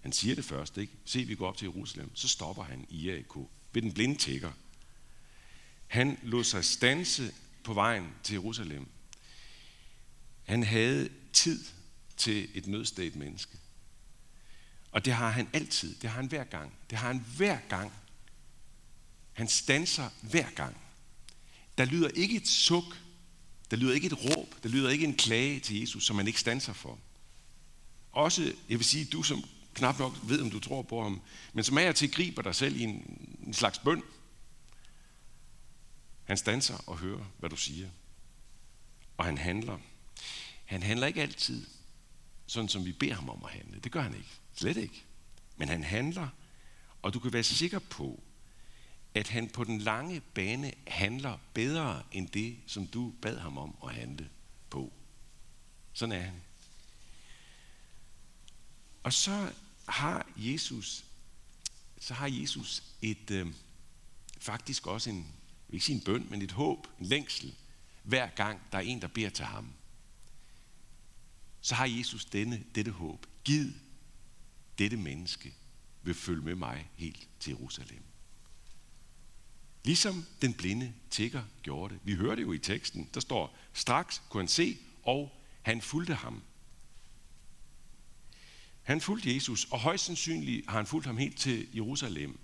Han 0.00 0.12
siger 0.12 0.34
det 0.34 0.44
først, 0.44 0.76
ikke? 0.76 0.92
Se, 1.04 1.24
vi 1.24 1.34
går 1.34 1.48
op 1.48 1.56
til 1.56 1.66
Jerusalem. 1.66 2.16
Så 2.16 2.28
stopper 2.28 2.62
han 2.62 2.86
i 2.88 3.08
Jericho 3.08 3.50
ved 3.72 3.82
den 3.82 3.92
blinde 3.92 4.16
tækker. 4.16 4.52
Han 5.86 6.18
lod 6.22 6.44
sig 6.44 6.64
stanse 6.64 7.34
på 7.64 7.74
vejen 7.74 8.10
til 8.22 8.34
Jerusalem. 8.34 8.88
Han 10.44 10.62
havde 10.62 11.08
tid 11.32 11.64
til 12.16 12.48
et 12.54 12.66
nødstedt 12.66 13.16
menneske. 13.16 13.58
Og 14.90 15.04
det 15.04 15.12
har 15.12 15.30
han 15.30 15.48
altid. 15.52 15.94
Det 15.94 16.10
har 16.10 16.16
han 16.16 16.28
hver 16.28 16.44
gang. 16.44 16.74
Det 16.90 16.98
har 16.98 17.06
han 17.06 17.24
hver 17.36 17.58
gang. 17.68 17.92
Han 19.32 19.48
stanser 19.48 20.10
hver 20.22 20.50
gang. 20.50 20.76
Der 21.78 21.84
lyder 21.84 22.08
ikke 22.08 22.36
et 22.36 22.48
suk. 22.48 23.05
Der 23.70 23.76
lyder 23.76 23.94
ikke 23.94 24.06
et 24.06 24.24
råb. 24.24 24.62
Der 24.62 24.68
lyder 24.68 24.90
ikke 24.90 25.04
en 25.04 25.16
klage 25.16 25.60
til 25.60 25.80
Jesus, 25.80 26.06
som 26.06 26.16
man 26.16 26.26
ikke 26.26 26.40
stanser 26.40 26.72
for. 26.72 26.98
Også, 28.12 28.42
jeg 28.68 28.78
vil 28.78 28.84
sige, 28.84 29.04
du 29.04 29.22
som 29.22 29.44
knap 29.74 29.98
nok 29.98 30.18
ved, 30.22 30.40
om 30.40 30.50
du 30.50 30.60
tror 30.60 30.82
på 30.82 31.02
ham, 31.02 31.20
men 31.52 31.64
som 31.64 31.78
er 31.78 31.92
til 31.92 32.12
griber 32.12 32.42
dig 32.42 32.54
selv 32.54 32.76
i 32.76 32.82
en, 32.82 33.18
en 33.46 33.54
slags 33.54 33.78
bøn. 33.78 34.02
Han 36.24 36.36
stanser 36.36 36.76
og 36.86 36.98
hører, 36.98 37.24
hvad 37.38 37.50
du 37.50 37.56
siger. 37.56 37.88
Og 39.16 39.24
han 39.24 39.38
handler. 39.38 39.78
Han 40.64 40.82
handler 40.82 41.06
ikke 41.06 41.22
altid, 41.22 41.66
sådan 42.46 42.68
som 42.68 42.84
vi 42.84 42.92
beder 42.92 43.14
ham 43.14 43.28
om 43.28 43.44
at 43.44 43.50
handle. 43.50 43.80
Det 43.80 43.92
gør 43.92 44.02
han 44.02 44.14
ikke. 44.14 44.30
Slet 44.54 44.76
ikke. 44.76 45.04
Men 45.56 45.68
han 45.68 45.84
handler, 45.84 46.28
og 47.02 47.14
du 47.14 47.18
kan 47.18 47.32
være 47.32 47.42
sikker 47.42 47.78
på, 47.78 48.22
at 49.16 49.28
han 49.28 49.48
på 49.48 49.64
den 49.64 49.78
lange 49.78 50.20
bane 50.20 50.72
handler 50.86 51.38
bedre 51.54 52.02
end 52.12 52.28
det, 52.28 52.56
som 52.66 52.86
du 52.86 53.14
bad 53.22 53.38
ham 53.38 53.58
om 53.58 53.76
at 53.84 53.94
handle 53.94 54.30
på. 54.70 54.92
Sådan 55.92 56.12
er 56.12 56.20
han. 56.20 56.42
Og 59.02 59.12
så 59.12 59.52
har 59.88 60.26
Jesus, 60.36 61.04
så 62.00 62.14
har 62.14 62.26
Jesus 62.26 62.82
et, 63.02 63.30
øh, 63.30 63.46
faktisk 64.38 64.86
også 64.86 65.10
en, 65.10 65.16
jeg 65.16 65.24
vil 65.68 65.74
ikke 65.74 65.86
sige 65.86 65.96
en 65.96 66.04
bøn, 66.04 66.26
men 66.30 66.42
et 66.42 66.52
håb, 66.52 66.86
en 67.00 67.06
længsel, 67.06 67.54
hver 68.02 68.28
gang 68.28 68.60
der 68.72 68.78
er 68.78 68.82
en, 68.82 69.00
der 69.00 69.08
beder 69.08 69.30
til 69.30 69.44
ham. 69.44 69.72
Så 71.60 71.74
har 71.74 71.86
Jesus 71.86 72.24
denne, 72.24 72.64
dette 72.74 72.90
håb. 72.90 73.26
Giv 73.44 73.66
dette 74.78 74.96
menneske 74.96 75.54
vil 76.02 76.14
følge 76.14 76.42
med 76.42 76.54
mig 76.54 76.90
helt 76.96 77.28
til 77.40 77.50
Jerusalem. 77.50 78.02
Ligesom 79.86 80.24
den 80.42 80.54
blinde 80.54 80.92
tigger 81.10 81.42
gjorde 81.62 81.94
det. 81.94 82.00
Vi 82.04 82.14
hører 82.14 82.34
det 82.34 82.42
jo 82.42 82.52
i 82.52 82.58
teksten. 82.58 83.08
Der 83.14 83.20
står, 83.20 83.56
straks 83.72 84.22
kunne 84.28 84.40
han 84.40 84.48
se, 84.48 84.78
og 85.02 85.42
han 85.62 85.80
fulgte 85.80 86.14
ham. 86.14 86.42
Han 88.82 89.00
fulgte 89.00 89.34
Jesus, 89.34 89.64
og 89.64 89.78
højst 89.78 90.04
sandsynligt 90.04 90.70
har 90.70 90.76
han 90.76 90.86
fulgt 90.86 91.06
ham 91.06 91.16
helt 91.16 91.38
til 91.38 91.68
Jerusalem. 91.74 92.38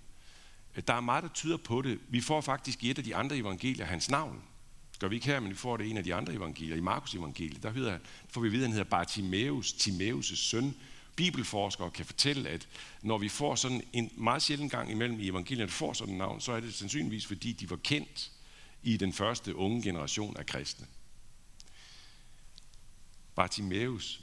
Der 0.87 0.93
er 0.93 1.01
meget, 1.01 1.23
der 1.23 1.29
tyder 1.29 1.57
på 1.57 1.81
det. 1.81 1.99
Vi 2.09 2.21
får 2.21 2.41
faktisk 2.41 2.83
i 2.83 2.89
et 2.89 2.97
af 2.97 3.03
de 3.03 3.15
andre 3.15 3.37
evangelier 3.37 3.85
hans 3.85 4.09
navn. 4.09 4.41
Gør 4.99 5.07
vi 5.07 5.15
ikke 5.15 5.27
her, 5.27 5.39
men 5.39 5.49
vi 5.49 5.55
får 5.55 5.77
det 5.77 5.85
i 5.85 5.89
en 5.89 5.97
af 5.97 6.03
de 6.03 6.15
andre 6.15 6.33
evangelier. 6.33 6.75
I 6.75 6.79
Markus 6.79 7.15
evangeliet, 7.15 7.63
der 7.63 7.71
hedder, 7.71 7.99
får 8.29 8.41
vi 8.41 8.49
vide, 8.49 8.63
at 8.63 8.69
han 8.69 8.77
hedder 8.77 8.89
Bartimaeus, 8.89 9.73
Timaeus' 9.73 10.35
søn. 10.35 10.75
Bibelforskere 11.15 11.91
kan 11.91 12.05
fortælle, 12.05 12.49
at 12.49 12.67
når 13.01 13.17
vi 13.17 13.29
får 13.29 13.55
sådan 13.55 13.83
en 13.93 14.11
meget 14.17 14.41
sjældent 14.41 14.71
gang 14.71 14.91
imellem 14.91 15.19
i 15.19 15.27
evangelierne, 15.27 15.71
får 15.71 15.93
sådan 15.93 16.13
et 16.13 16.17
navn, 16.17 16.41
så 16.41 16.51
er 16.51 16.59
det 16.59 16.73
sandsynligvis, 16.73 17.25
fordi 17.25 17.51
de 17.51 17.69
var 17.69 17.75
kendt 17.75 18.31
i 18.83 18.97
den 18.97 19.13
første 19.13 19.55
unge 19.55 19.83
generation 19.83 20.37
af 20.37 20.45
kristne. 20.45 20.87
Bartimaeus, 23.35 24.21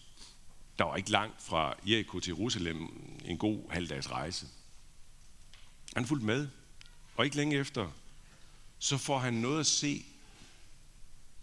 der 0.79 0.85
var 0.85 0.97
ikke 0.97 1.11
langt 1.11 1.43
fra 1.43 1.75
Jericho 1.87 2.21
til 2.21 2.31
Jerusalem, 2.31 2.89
en 3.25 3.39
god 3.39 3.71
halvdags 3.71 4.11
rejse. 4.11 4.47
Han 5.95 6.07
fulgte 6.07 6.27
med, 6.27 6.49
og 7.17 7.25
ikke 7.25 7.37
længe 7.37 7.57
efter, 7.57 7.91
så 8.79 8.99
får 8.99 9.19
han 9.19 9.35
noget 9.35 9.61
at 9.61 9.67
se, 9.67 10.05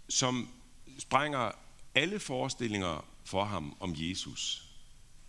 som 0.09 0.49
sprænger 0.99 1.51
alle 1.95 2.19
forestillinger 2.19 3.05
for 3.23 3.45
ham 3.45 3.77
om 3.79 3.93
Jesus. 3.97 4.66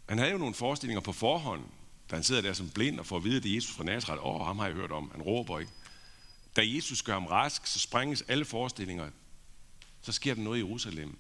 Han 0.09 0.19
havde 0.19 0.31
jo 0.31 0.38
nogle 0.38 0.55
forestillinger 0.55 1.00
på 1.00 1.12
forhånd, 1.12 1.65
da 2.11 2.17
han 2.17 2.23
sidder 2.23 2.43
der 2.43 2.53
som 2.53 2.71
blind 2.71 3.00
og 3.00 3.07
får 3.07 3.17
at 3.17 3.25
vide, 3.25 3.37
at 3.37 3.43
det 3.43 3.50
er 3.50 3.55
Jesus 3.55 3.75
fra 3.75 3.85
Nazareth. 3.85 4.27
Åh, 4.27 4.41
oh, 4.41 4.47
ham 4.47 4.59
har 4.59 4.67
jeg 4.67 4.75
hørt 4.75 4.93
om. 4.93 5.11
Han 5.11 5.23
råber 5.23 5.59
ikke. 5.59 5.73
Da 6.57 6.62
Jesus 6.65 7.03
gør 7.03 7.12
ham 7.12 7.27
rask, 7.27 7.67
så 7.67 7.79
sprænges 7.79 8.23
alle 8.23 8.45
forestillinger. 8.45 9.11
Så 10.03 10.12
sker 10.12 10.35
der 10.35 10.43
noget 10.43 10.59
i 10.59 10.61
Jerusalem, 10.61 11.19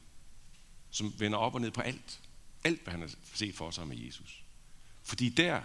som 0.90 1.14
vender 1.18 1.38
op 1.38 1.54
og 1.54 1.60
ned 1.60 1.70
på 1.70 1.80
alt. 1.80 2.20
Alt, 2.64 2.82
hvad 2.82 2.90
han 2.90 3.00
har 3.00 3.10
set 3.34 3.54
for 3.54 3.70
sig 3.70 3.88
med 3.88 3.96
Jesus. 3.96 4.42
Fordi 5.02 5.28
der, 5.28 5.60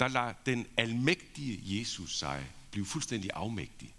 der 0.00 0.08
lader 0.08 0.32
den 0.46 0.66
almægtige 0.76 1.78
Jesus 1.78 2.18
sig 2.18 2.46
blive 2.70 2.86
fuldstændig 2.86 3.30
afmægtig. 3.34 3.94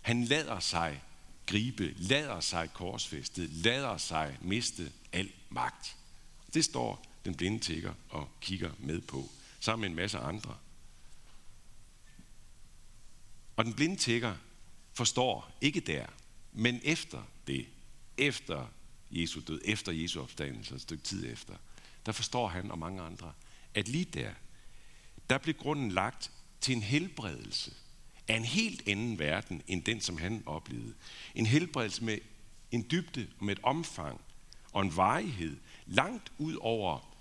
Han 0.00 0.24
lader 0.24 0.60
sig 0.60 1.02
gribe, 1.46 1.94
lader 1.96 2.40
sig 2.40 2.72
korsfæstet, 2.72 3.50
lader 3.50 3.96
sig 3.96 4.38
miste 4.40 4.92
al 5.12 5.32
magt. 5.48 5.96
Det 6.54 6.64
står 6.64 7.06
den 7.24 7.34
blinde 7.34 7.58
tigger 7.58 7.94
og 8.08 8.28
kigger 8.40 8.70
med 8.78 9.00
på, 9.00 9.28
sammen 9.60 9.80
med 9.80 9.90
en 9.90 9.96
masse 9.96 10.18
andre. 10.18 10.56
Og 13.56 13.64
den 13.64 13.74
blinde 13.74 13.96
tigger 13.96 14.36
forstår 14.92 15.58
ikke 15.60 15.80
der, 15.80 16.06
men 16.52 16.80
efter 16.84 17.22
det, 17.46 17.66
efter 18.16 18.66
Jesu 19.10 19.40
død, 19.48 19.60
efter 19.64 19.92
Jesu 19.92 20.20
opstandelse, 20.20 20.74
et 20.74 20.80
stykke 20.80 21.04
tid 21.04 21.32
efter, 21.32 21.54
der 22.06 22.12
forstår 22.12 22.48
han 22.48 22.70
og 22.70 22.78
mange 22.78 23.02
andre, 23.02 23.32
at 23.74 23.88
lige 23.88 24.04
der, 24.04 24.30
der 25.30 25.38
blev 25.38 25.54
grunden 25.54 25.90
lagt 25.90 26.30
til 26.60 26.76
en 26.76 26.82
helbredelse 26.82 27.72
af 28.28 28.36
en 28.36 28.44
helt 28.44 28.88
anden 28.88 29.18
verden, 29.18 29.62
end 29.66 29.84
den, 29.84 30.00
som 30.00 30.18
han 30.18 30.42
oplevede. 30.46 30.94
En 31.34 31.46
helbredelse 31.46 32.04
med 32.04 32.18
en 32.70 32.86
dybde, 32.90 33.28
med 33.40 33.56
et 33.56 33.60
omfang 33.62 34.20
og 34.72 34.82
en 34.82 34.96
varighed, 34.96 35.56
langt 35.90 36.32
ud 36.38 36.56
over 36.60 37.16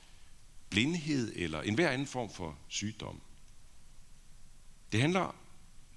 blindhed 0.69 1.33
eller 1.35 1.61
enhver 1.61 1.89
anden 1.89 2.07
form 2.07 2.29
for 2.29 2.57
sygdom. 2.67 3.21
Det 4.91 5.01
handler 5.01 5.35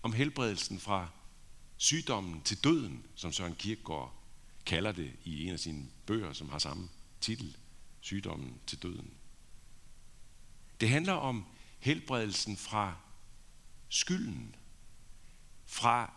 om 0.02 0.12
helbredelsen 0.12 0.80
fra 0.80 1.08
sygdommen 1.76 2.42
til 2.42 2.64
døden, 2.64 3.06
som 3.14 3.32
Søren 3.32 3.54
Kierkegaard 3.54 4.14
kalder 4.66 4.92
det 4.92 5.12
i 5.24 5.46
en 5.46 5.52
af 5.52 5.60
sine 5.60 5.86
bøger, 6.06 6.32
som 6.32 6.48
har 6.48 6.58
samme 6.58 6.88
titel, 7.20 7.56
Sygdommen 8.00 8.60
til 8.66 8.82
døden. 8.82 9.10
Det 10.80 10.88
handler 10.88 11.12
om 11.12 11.44
helbredelsen 11.78 12.56
fra 12.56 12.96
skylden, 13.88 14.54
fra 15.66 16.12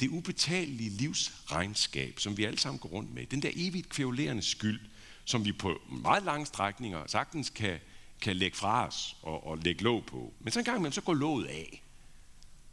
det 0.00 0.08
ubetalelige 0.08 0.90
livsregnskab, 0.90 2.20
som 2.20 2.36
vi 2.36 2.44
alle 2.44 2.58
sammen 2.58 2.78
går 2.78 2.88
rundt 2.88 3.14
med. 3.14 3.26
Den 3.26 3.42
der 3.42 3.50
evigt 3.54 3.88
kvævlerende 3.88 4.42
skyld, 4.42 4.80
som 5.28 5.44
vi 5.44 5.52
på 5.52 5.80
meget 5.90 6.22
lange 6.22 6.46
strækninger 6.46 7.06
sagtens 7.06 7.50
kan, 7.50 7.78
kan 8.20 8.36
lægge 8.36 8.56
fra 8.56 8.86
os 8.86 9.16
og, 9.22 9.46
og 9.46 9.58
lægge 9.58 9.82
låg 9.82 10.04
på. 10.06 10.32
Men 10.40 10.52
så 10.52 10.58
en 10.58 10.64
gang 10.64 10.76
imellem, 10.76 10.92
så 10.92 11.00
går 11.00 11.14
låget 11.14 11.46
af. 11.46 11.82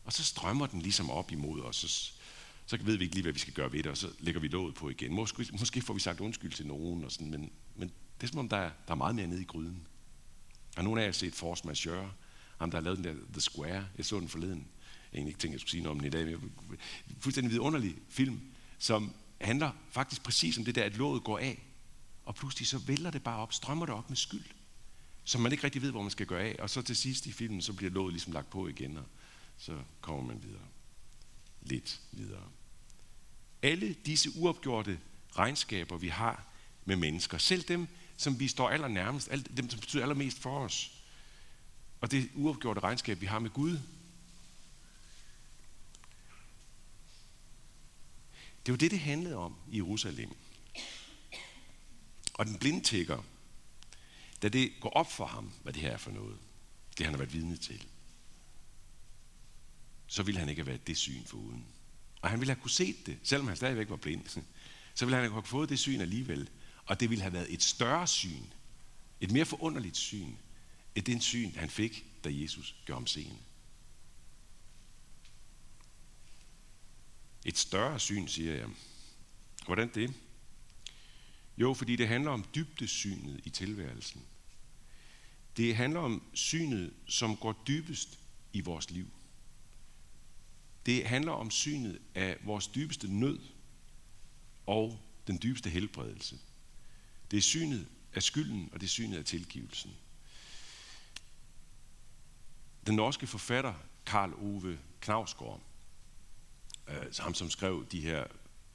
Og 0.05 0.13
så 0.13 0.24
strømmer 0.24 0.65
den 0.65 0.81
ligesom 0.81 1.09
op 1.09 1.31
imod 1.31 1.62
os. 1.62 1.75
Så, 1.75 2.13
så 2.65 2.77
ved 2.81 2.97
vi 2.97 3.03
ikke 3.03 3.15
lige, 3.15 3.24
hvad 3.24 3.33
vi 3.33 3.39
skal 3.39 3.53
gøre 3.53 3.71
ved 3.71 3.83
det, 3.83 3.91
og 3.91 3.97
så 3.97 4.09
lægger 4.19 4.41
vi 4.41 4.47
låget 4.47 4.75
på 4.75 4.89
igen. 4.89 5.13
Måske, 5.13 5.47
måske 5.51 5.81
får 5.81 5.93
vi 5.93 6.00
sagt 6.00 6.19
undskyld 6.19 6.51
til 6.51 6.67
nogen, 6.67 7.03
og 7.03 7.12
sådan, 7.12 7.31
men, 7.31 7.51
men 7.75 7.91
det 8.21 8.27
er 8.27 8.31
som 8.31 8.39
om, 8.39 8.50
der 8.50 8.57
er, 8.57 8.71
der 8.88 8.91
er 8.91 8.95
meget 8.95 9.15
mere 9.15 9.27
nede 9.27 9.41
i 9.41 9.45
gryden. 9.45 9.88
Har 10.75 10.83
nogen 10.83 11.00
af 11.00 11.05
jer 11.05 11.12
set 11.12 11.35
Force 11.35 11.67
Majeure? 11.67 12.12
Ham, 12.57 12.71
der 12.71 12.77
har 12.77 12.83
lavet 12.83 12.97
den 12.97 13.05
der 13.05 13.13
The 13.31 13.41
Square. 13.41 13.88
Jeg 13.97 14.05
så 14.05 14.19
den 14.19 14.29
forleden. 14.29 14.67
Jeg 15.12 15.17
egentlig 15.17 15.29
ikke 15.29 15.39
tænkt, 15.39 15.53
jeg 15.53 15.59
skulle 15.59 15.71
sige 15.71 15.83
noget 15.83 15.91
om 15.91 16.00
den 16.00 16.07
i 16.07 16.09
dag. 16.09 16.25
Men 16.25 16.79
fuldstændig 17.19 17.51
vidunderlig 17.51 17.95
film, 18.09 18.41
som 18.79 19.13
handler 19.41 19.71
faktisk 19.91 20.24
præcis 20.24 20.57
om 20.57 20.65
det 20.65 20.75
der, 20.75 20.83
at 20.83 20.97
låget 20.97 21.24
går 21.24 21.39
af. 21.39 21.62
Og 22.25 22.36
pludselig 22.36 22.67
så 22.67 22.77
vælter 22.77 23.12
det 23.12 23.24
bare 23.24 23.38
op, 23.38 23.53
strømmer 23.53 23.86
det 23.86 23.96
op 23.96 24.10
med 24.10 24.17
skyld. 24.17 24.46
Som 25.24 25.41
man 25.41 25.51
ikke 25.51 25.63
rigtig 25.63 25.82
ved, 25.82 25.91
hvor 25.91 26.01
man 26.01 26.12
skal 26.12 26.25
gøre 26.25 26.44
af. 26.44 26.55
Og 26.60 26.70
så 26.70 26.82
til 26.82 26.96
sidst 26.96 27.25
i 27.25 27.32
filmen, 27.32 27.62
så 27.62 27.74
bliver 27.74 27.91
låget 27.91 28.13
ligesom 28.13 28.34
lagt 28.34 28.50
på 28.50 28.67
igen, 28.67 28.98
og 28.98 29.03
så 29.58 29.82
kommer 30.01 30.24
man 30.24 30.44
videre. 30.44 30.65
Lidt 31.62 32.01
videre. 32.12 32.44
Alle 33.62 33.94
disse 33.94 34.29
uopgjorte 34.36 35.00
regnskaber, 35.38 35.98
vi 35.98 36.08
har 36.08 36.48
med 36.86 36.96
mennesker, 36.96 37.38
selv 37.38 37.63
dem, 37.63 37.88
som 38.17 38.39
vi 38.39 38.48
står 38.48 38.70
allernærmest, 38.70 39.29
dem, 39.58 39.70
som 39.70 39.79
betyder 39.79 40.03
allermest 40.03 40.39
for 40.39 40.60
os, 40.60 40.91
og 42.01 42.12
det 42.12 42.29
uopgjorte 42.36 42.79
regnskab, 42.79 43.22
vi 43.22 43.25
har 43.25 43.39
med 43.39 43.50
Gud, 43.50 43.79
Det 48.65 48.72
var 48.72 48.77
det, 48.77 48.91
det 48.91 49.00
handlede 49.00 49.36
om 49.36 49.55
i 49.72 49.77
Jerusalem. 49.77 50.36
Og 52.38 52.46
den 52.46 52.60
blinde 52.60 52.84
tigger, 52.84 53.24
da 54.42 54.50
det 54.50 54.74
går 54.82 54.89
op 54.89 55.12
for 55.12 55.25
ham, 55.25 55.51
hvad 55.63 55.74
det 55.74 55.82
her 55.82 55.92
er 55.92 55.98
for 55.98 56.12
noget, 56.12 56.38
det 56.98 57.06
han 57.06 57.13
har 57.13 57.18
været 57.18 57.34
vidne 57.34 57.58
til, 57.58 57.88
så 60.08 60.24
ville 60.24 60.39
han 60.39 60.50
ikke 60.50 60.62
have 60.62 60.68
været 60.68 60.88
det 60.88 60.98
syn 60.98 61.25
for 61.25 61.38
uden. 61.38 61.65
Og 62.22 62.30
han 62.30 62.39
ville 62.39 62.54
have 62.54 62.62
kunne 62.62 62.72
set 62.72 63.06
det, 63.06 63.20
selvom 63.24 63.48
han 63.48 63.58
stadigvæk 63.58 63.89
var 63.89 63.96
blind. 63.96 64.27
Så 64.96 65.06
ville 65.06 65.22
han 65.22 65.32
have 65.32 65.44
fået 65.44 65.70
det 65.70 65.80
syn 65.80 66.01
alligevel. 66.01 66.50
Og 66.86 67.00
det 67.00 67.10
ville 67.10 67.22
have 67.22 67.34
været 67.34 67.54
et 67.54 67.63
større 67.63 68.08
syn, 68.08 68.44
et 69.22 69.32
mere 69.32 69.46
forunderligt 69.46 69.98
syn, 69.98 70.36
end 70.96 71.06
den 71.06 71.22
syn, 71.22 71.51
han 71.56 71.70
fik, 71.70 72.06
da 72.24 72.30
Jesus 72.32 72.75
gjorde 72.86 73.00
ham 73.00 73.08
seende. 73.08 73.38
Et 77.46 77.58
større 77.58 78.00
syn, 78.00 78.27
siger 78.27 78.56
jeg. 78.56 78.70
Hvordan 79.65 79.92
det? 79.96 80.13
Jo, 81.57 81.74
fordi 81.74 81.95
det 81.95 82.07
handler 82.07 82.31
om 82.31 82.45
dybdesynet 82.55 83.41
i 83.43 83.50
tilværelsen. 83.50 84.21
Det 85.57 85.75
handler 85.75 86.00
om 86.00 86.24
synet, 86.33 86.93
som 87.07 87.38
går 87.38 87.63
dybest 87.67 88.19
i 88.53 88.62
vores 88.62 88.91
liv. 88.91 89.07
Det 90.85 91.05
handler 91.05 91.31
om 91.31 91.51
synet 91.51 92.01
af 92.15 92.38
vores 92.43 92.67
dybeste 92.67 93.13
nød 93.13 93.39
og 94.65 95.00
den 95.27 95.39
dybeste 95.43 95.69
helbredelse. 95.69 96.39
Det 97.31 97.38
er 97.38 97.41
synet 97.41 97.88
af 98.13 98.24
skylden, 98.24 98.69
og 98.71 98.79
det 98.79 98.85
er 98.85 98.89
synet 98.89 99.17
af 99.17 99.25
tilgivelsen. 99.25 99.91
Den 102.88 102.95
norske 102.95 103.27
forfatter 103.27 103.74
Karl 104.05 104.33
Ove 104.33 104.79
Knavsgaard, 105.01 105.62
øh, 106.88 107.13
ham 107.19 107.33
som 107.33 107.50
skrev 107.50 107.85
de 107.91 108.01
her 108.01 108.25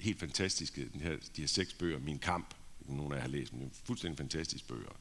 helt 0.00 0.20
fantastiske, 0.20 0.88
de 0.88 0.98
her, 0.98 1.16
de 1.36 1.40
her 1.40 1.46
seks 1.46 1.74
bøger, 1.74 1.98
Min 1.98 2.18
Kamp, 2.18 2.54
nogen 2.96 3.12
af 3.12 3.16
jer 3.16 3.22
har 3.22 3.28
læst, 3.28 3.52
men 3.52 3.72
fuldstændig 3.84 4.18
fantastiske 4.18 4.68
bøger. 4.68 4.92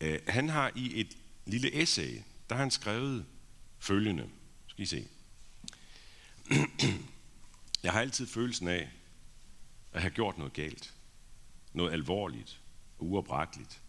Øh, 0.00 0.18
han 0.28 0.48
har 0.48 0.72
i 0.74 1.00
et 1.00 1.16
lille 1.46 1.82
essay, 1.82 2.22
der 2.48 2.54
har 2.54 2.62
han 2.62 2.70
skrevet 2.70 3.26
følgende. 3.78 4.28
Skal 4.66 4.82
I 4.82 4.86
se. 4.86 5.08
Jeg 7.82 7.92
har 7.92 8.00
altid 8.00 8.26
følelsen 8.26 8.68
af 8.68 8.90
at 9.92 10.00
have 10.00 10.10
gjort 10.10 10.38
noget 10.38 10.52
galt. 10.52 10.94
noget 11.72 11.92
alvorligt 11.92 12.60
og 12.98 13.06
uopretteligt. 13.06 13.82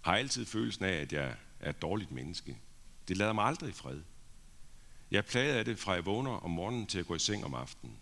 Har 0.00 0.16
altid 0.16 0.46
følelsen 0.46 0.84
af, 0.84 0.92
at 0.92 1.12
jeg 1.12 1.36
er 1.60 1.70
et 1.70 1.82
dårligt 1.82 2.10
menneske. 2.10 2.58
Det 3.08 3.16
lader 3.16 3.32
mig 3.32 3.44
aldrig 3.44 3.70
i 3.70 3.72
fred. 3.72 4.00
Jeg 5.10 5.18
er 5.18 5.22
plaget 5.22 5.54
af 5.54 5.64
det 5.64 5.78
fra 5.78 5.92
jeg 5.92 6.06
vågner 6.06 6.30
om 6.30 6.50
morgenen 6.50 6.86
til 6.86 6.98
at 6.98 7.06
gå 7.06 7.14
i 7.14 7.18
seng 7.18 7.44
om 7.44 7.54
aftenen. 7.54 7.98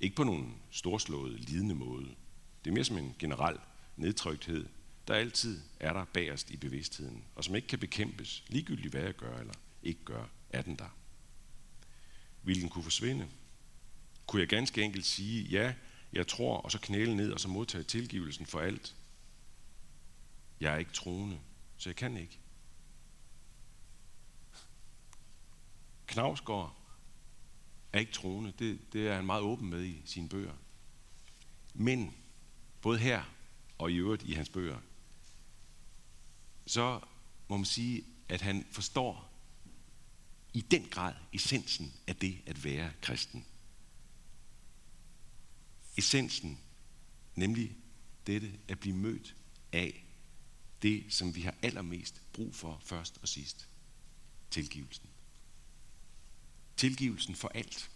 Ikke 0.00 0.16
på 0.16 0.24
nogen 0.24 0.62
storslået, 0.70 1.40
lidende 1.40 1.74
måde. 1.74 2.14
Det 2.64 2.70
er 2.70 2.74
mere 2.74 2.84
som 2.84 2.98
en 2.98 3.14
generel 3.18 3.58
nedtrykthed, 3.96 4.68
der 5.08 5.14
altid 5.14 5.60
er 5.80 5.92
der 5.92 6.04
bagerst 6.04 6.50
i 6.50 6.56
bevidstheden, 6.56 7.24
og 7.34 7.44
som 7.44 7.54
ikke 7.54 7.68
kan 7.68 7.78
bekæmpes, 7.78 8.44
ligegyldigt 8.48 8.94
hvad 8.94 9.02
jeg 9.02 9.14
gør 9.14 9.38
eller 9.38 9.54
ikke 9.82 10.04
gør, 10.04 10.24
er 10.50 10.62
den 10.62 10.76
der. 10.76 10.96
Vil 12.42 12.60
den 12.60 12.68
kunne 12.68 12.84
forsvinde? 12.84 13.28
Kunne 14.26 14.40
jeg 14.40 14.48
ganske 14.48 14.82
enkelt 14.82 15.06
sige, 15.06 15.44
ja, 15.44 15.74
jeg 16.12 16.26
tror, 16.26 16.56
og 16.56 16.72
så 16.72 16.78
knæle 16.78 17.16
ned 17.16 17.32
og 17.32 17.40
så 17.40 17.48
modtage 17.48 17.84
tilgivelsen 17.84 18.46
for 18.46 18.60
alt? 18.60 18.96
Jeg 20.60 20.74
er 20.74 20.78
ikke 20.78 20.92
troende, 20.92 21.38
så 21.76 21.88
jeg 21.88 21.96
kan 21.96 22.16
ikke. 22.16 22.38
Knavsgaard 26.06 26.76
er 27.92 27.98
ikke 27.98 28.12
troende. 28.12 28.52
Det, 28.58 28.92
det 28.92 29.08
er 29.08 29.14
han 29.14 29.26
meget 29.26 29.42
åben 29.42 29.70
med 29.70 29.84
i 29.84 30.02
sine 30.04 30.28
bøger. 30.28 30.54
Men 31.74 32.14
både 32.82 32.98
her 32.98 33.22
og 33.78 33.92
i 33.92 33.96
øvrigt 33.96 34.22
i 34.22 34.32
hans 34.32 34.48
bøger, 34.48 34.78
så 36.66 37.00
må 37.48 37.56
man 37.56 37.66
sige, 37.66 38.04
at 38.28 38.40
han 38.40 38.66
forstår 38.72 39.28
i 40.54 40.60
den 40.60 40.88
grad 40.88 41.14
essensen 41.32 41.92
af 42.06 42.16
det 42.16 42.38
at 42.46 42.64
være 42.64 42.92
kristen. 43.02 43.46
Essensen, 45.96 46.60
nemlig 47.34 47.76
dette 48.26 48.58
at 48.68 48.80
blive 48.80 48.96
mødt 48.96 49.36
af 49.72 50.04
det, 50.82 51.04
som 51.08 51.34
vi 51.34 51.40
har 51.40 51.54
allermest 51.62 52.22
brug 52.32 52.54
for 52.54 52.80
først 52.84 53.18
og 53.22 53.28
sidst. 53.28 53.68
Tilgivelsen. 54.50 55.08
Tilgivelsen 56.76 57.34
for 57.34 57.48
alt. 57.48 57.90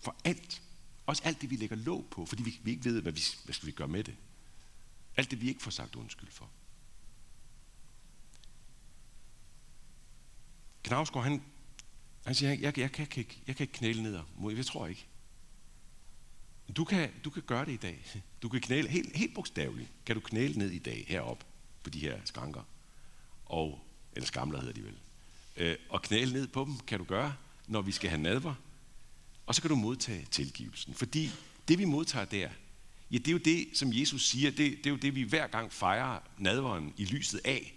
For 0.00 0.16
alt. 0.24 0.62
Også 1.08 1.22
alt 1.24 1.40
det, 1.40 1.50
vi 1.50 1.56
lægger 1.56 1.76
låg 1.76 2.06
på, 2.10 2.26
fordi 2.26 2.42
vi, 2.42 2.60
vi 2.62 2.70
ikke 2.70 2.84
ved, 2.84 3.02
hvad, 3.02 3.12
vi, 3.12 3.20
hvad 3.44 3.54
skal 3.54 3.66
vi 3.66 3.72
gøre 3.72 3.88
med 3.88 4.04
det. 4.04 4.16
Alt 5.16 5.30
det, 5.30 5.40
vi 5.40 5.48
ikke 5.48 5.62
får 5.62 5.70
sagt 5.70 5.96
undskyld 5.96 6.30
for. 6.30 6.50
Knavsgaard, 10.82 11.24
han, 11.24 11.42
han 12.24 12.34
siger, 12.34 12.50
jeg, 12.50 12.62
jeg, 12.62 12.78
jeg, 12.78 12.92
kan 12.92 13.06
ikke, 13.16 13.42
jeg 13.46 13.56
kan 13.56 13.64
ikke 13.64 13.72
knæle 13.72 14.02
ned 14.02 14.20
mod, 14.36 14.54
jeg 14.54 14.66
tror 14.66 14.86
ikke. 14.86 15.06
Du 16.76 16.84
kan, 16.84 17.10
du 17.24 17.30
kan 17.30 17.42
gøre 17.42 17.64
det 17.64 17.72
i 17.72 17.76
dag. 17.76 18.22
Du 18.42 18.48
kan 18.48 18.60
knæle, 18.60 18.88
helt, 18.88 19.16
helt 19.16 19.34
bogstaveligt, 19.34 19.90
kan 20.06 20.14
du 20.14 20.20
knæle 20.20 20.58
ned 20.58 20.70
i 20.70 20.78
dag 20.78 21.04
herop 21.08 21.46
på 21.82 21.90
de 21.90 21.98
her 21.98 22.20
skranker. 22.24 22.62
Og, 23.44 23.80
eller 24.12 24.26
skamler 24.26 24.60
hedder 24.60 24.74
de 24.74 24.84
vel. 24.84 24.98
Øh, 25.56 25.76
og 25.88 26.02
knæle 26.02 26.32
ned 26.32 26.48
på 26.48 26.64
dem 26.64 26.78
kan 26.78 26.98
du 26.98 27.04
gøre, 27.04 27.36
når 27.66 27.82
vi 27.82 27.92
skal 27.92 28.10
have 28.10 28.22
nadver. 28.22 28.54
Og 29.48 29.54
så 29.54 29.62
kan 29.62 29.68
du 29.68 29.76
modtage 29.76 30.26
tilgivelsen. 30.30 30.94
Fordi 30.94 31.30
det 31.68 31.78
vi 31.78 31.84
modtager 31.84 32.24
der, 32.24 32.48
ja 33.10 33.18
det 33.18 33.28
er 33.28 33.32
jo 33.32 33.38
det, 33.38 33.68
som 33.74 33.92
Jesus 33.92 34.28
siger, 34.28 34.50
det, 34.50 34.78
det 34.78 34.86
er 34.86 34.90
jo 34.90 34.96
det, 34.96 35.14
vi 35.14 35.22
hver 35.22 35.46
gang 35.46 35.72
fejrer 35.72 36.20
nadveren 36.38 36.92
i 36.96 37.04
lyset 37.04 37.40
af. 37.44 37.74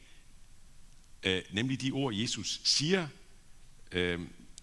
Øh, 1.24 1.42
nemlig 1.52 1.82
de 1.82 1.92
ord, 1.92 2.14
Jesus 2.14 2.62
siger, 2.64 3.08
øh, 3.92 4.20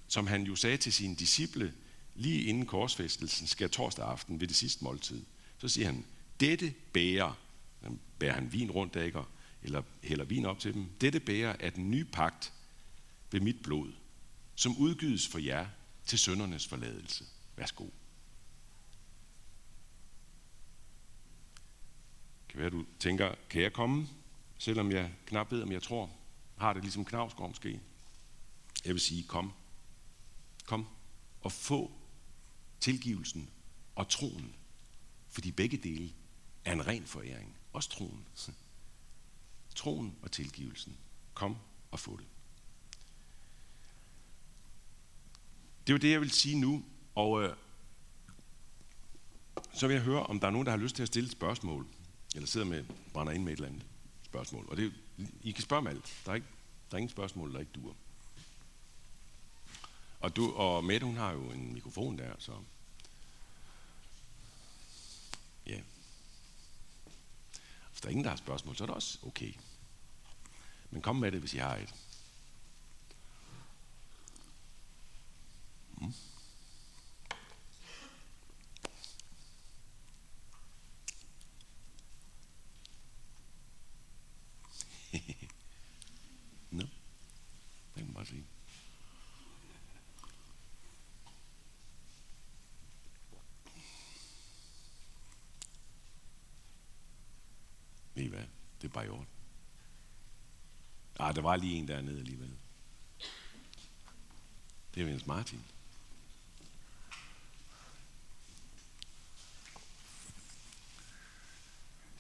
som 0.09 0.27
han 0.27 0.43
jo 0.43 0.57
sagde 0.57 0.77
til 0.77 0.93
sine 0.93 1.15
disciple, 1.15 1.75
lige 2.15 2.43
inden 2.43 2.67
korsfæstelsen, 2.67 3.47
skal 3.47 3.71
torsdag 3.71 4.05
aften 4.05 4.41
ved 4.41 4.49
det 4.49 4.57
sidste 4.57 4.85
måltid. 4.85 5.23
Så 5.59 5.69
siger 5.69 5.87
han, 5.87 6.05
dette 6.41 6.75
bærer, 6.93 7.38
bærer 8.19 8.35
han 8.35 8.53
vin 8.53 8.71
rundt, 8.71 8.97
ikke? 8.97 9.21
eller 9.62 9.83
hælder 10.03 10.25
vin 10.25 10.47
op 10.47 10.59
til 10.59 10.75
dem, 10.75 10.87
dette 11.00 11.21
bærer 11.21 11.57
er 11.61 11.71
den 11.71 11.91
nye 11.91 12.05
pagt 12.05 12.53
ved 13.31 13.40
mit 13.40 13.62
blod, 13.62 13.92
som 14.55 14.77
udgydes 14.77 15.29
for 15.29 15.38
jer 15.38 15.66
til 16.09 16.18
søndernes 16.18 16.66
forladelse. 16.66 17.25
Værsgo. 17.57 17.87
Kan 22.49 22.61
være, 22.61 22.71
du 22.71 22.85
tænker, 22.99 23.35
kan 23.51 23.62
jeg 23.62 23.73
komme, 23.73 24.09
selvom 24.59 24.92
jeg 24.92 25.12
knap 25.27 25.53
ved, 25.53 25.62
om 25.62 25.73
jeg 25.73 25.83
tror, 25.83 26.11
har 26.57 26.73
det 26.73 26.83
ligesom 26.83 27.05
Knavsgaard 27.05 27.51
måske. 27.51 27.81
Jeg 28.85 28.92
vil 28.92 29.01
sige, 29.01 29.23
kom. 29.23 29.53
Kom 30.66 30.87
og 31.40 31.53
få 31.53 31.92
tilgivelsen 32.81 33.51
og 33.94 34.09
troen. 34.09 34.55
Fordi 35.29 35.53
begge 35.53 35.77
dele 35.77 36.12
er 36.64 36.73
en 36.73 36.87
ren 36.87 37.05
foræring. 37.05 37.57
Også 37.73 37.90
troen. 37.90 38.27
Troen 39.75 40.16
og 40.23 40.33
tilgivelsen. 40.33 40.97
Kom 41.35 41.57
og 41.90 42.01
få 42.01 42.16
det. 42.16 42.27
Det 45.88 45.94
er 45.94 45.98
jo 45.98 46.03
det, 46.03 46.11
jeg 46.11 46.20
vil 46.20 46.31
sige 46.31 46.61
nu. 46.61 46.85
Og 47.14 47.42
øh, 47.42 47.57
så 49.74 49.87
vil 49.87 49.94
jeg 49.94 50.03
høre, 50.03 50.22
om 50.22 50.40
der 50.40 50.46
er 50.46 50.51
nogen, 50.51 50.66
der 50.66 50.72
har 50.72 50.79
lyst 50.79 50.96
til 50.96 51.03
at 51.03 51.09
stille 51.09 51.27
et 51.27 51.33
spørgsmål. 51.33 51.87
Eller 52.35 52.46
sidder 52.46 52.66
med, 52.66 52.85
brænder 53.12 53.33
ind 53.33 53.44
med 53.44 53.53
et 53.53 53.57
eller 53.57 53.68
andet 53.68 53.87
spørgsmål. 54.22 54.66
Og 54.68 54.77
det, 54.77 54.92
I 55.42 55.51
kan 55.51 55.62
spørge 55.62 55.83
mig 55.83 55.92
alt. 55.92 56.22
Der 56.24 56.31
er, 56.31 56.35
ikke, 56.35 56.46
der 56.90 56.94
er 56.94 56.98
ingen 56.98 57.11
spørgsmål, 57.11 57.53
der 57.53 57.61
ikke 57.61 57.72
duer. 57.72 57.94
Og, 60.20 60.37
du, 60.37 60.53
og 60.53 60.85
Mette, 60.85 61.07
hun 61.07 61.16
har 61.16 61.33
jo 61.33 61.51
en 61.51 61.72
mikrofon 61.72 62.18
der, 62.18 62.33
så... 62.38 62.53
Ja. 65.66 65.81
Hvis 67.90 68.01
der 68.01 68.07
er 68.07 68.11
ingen, 68.11 68.24
der 68.24 68.31
har 68.31 68.37
spørgsmål, 68.37 68.77
så 68.77 68.85
er 68.85 68.87
det 68.87 68.94
også 68.94 69.18
okay. 69.22 69.53
Men 70.90 71.03
kom 71.03 71.16
med 71.16 71.33
det, 71.33 71.40
hvis 71.40 71.55
I 71.55 71.59
har 71.59 71.77
et. 71.77 71.94
Mm. 76.01 76.14
Nå, 86.70 86.83
det 86.83 86.90
kan 87.94 88.05
man 88.05 88.14
bare 88.14 88.27
sige. 88.27 88.44
Ved 98.14 98.24
I 98.24 98.29
hvad? 98.29 98.44
Det 98.81 98.88
er 98.88 98.92
bare 98.92 99.07
i 99.07 99.09
orden. 99.09 99.27
Ah, 101.18 101.28
der 101.38 101.42
var 101.42 101.57
lige 101.57 101.74
en 101.74 101.88
dernede 101.88 102.18
alligevel. 102.18 102.51
Det 104.94 105.03
er 105.03 105.07
Jens 105.07 105.27
Martin. 105.27 105.61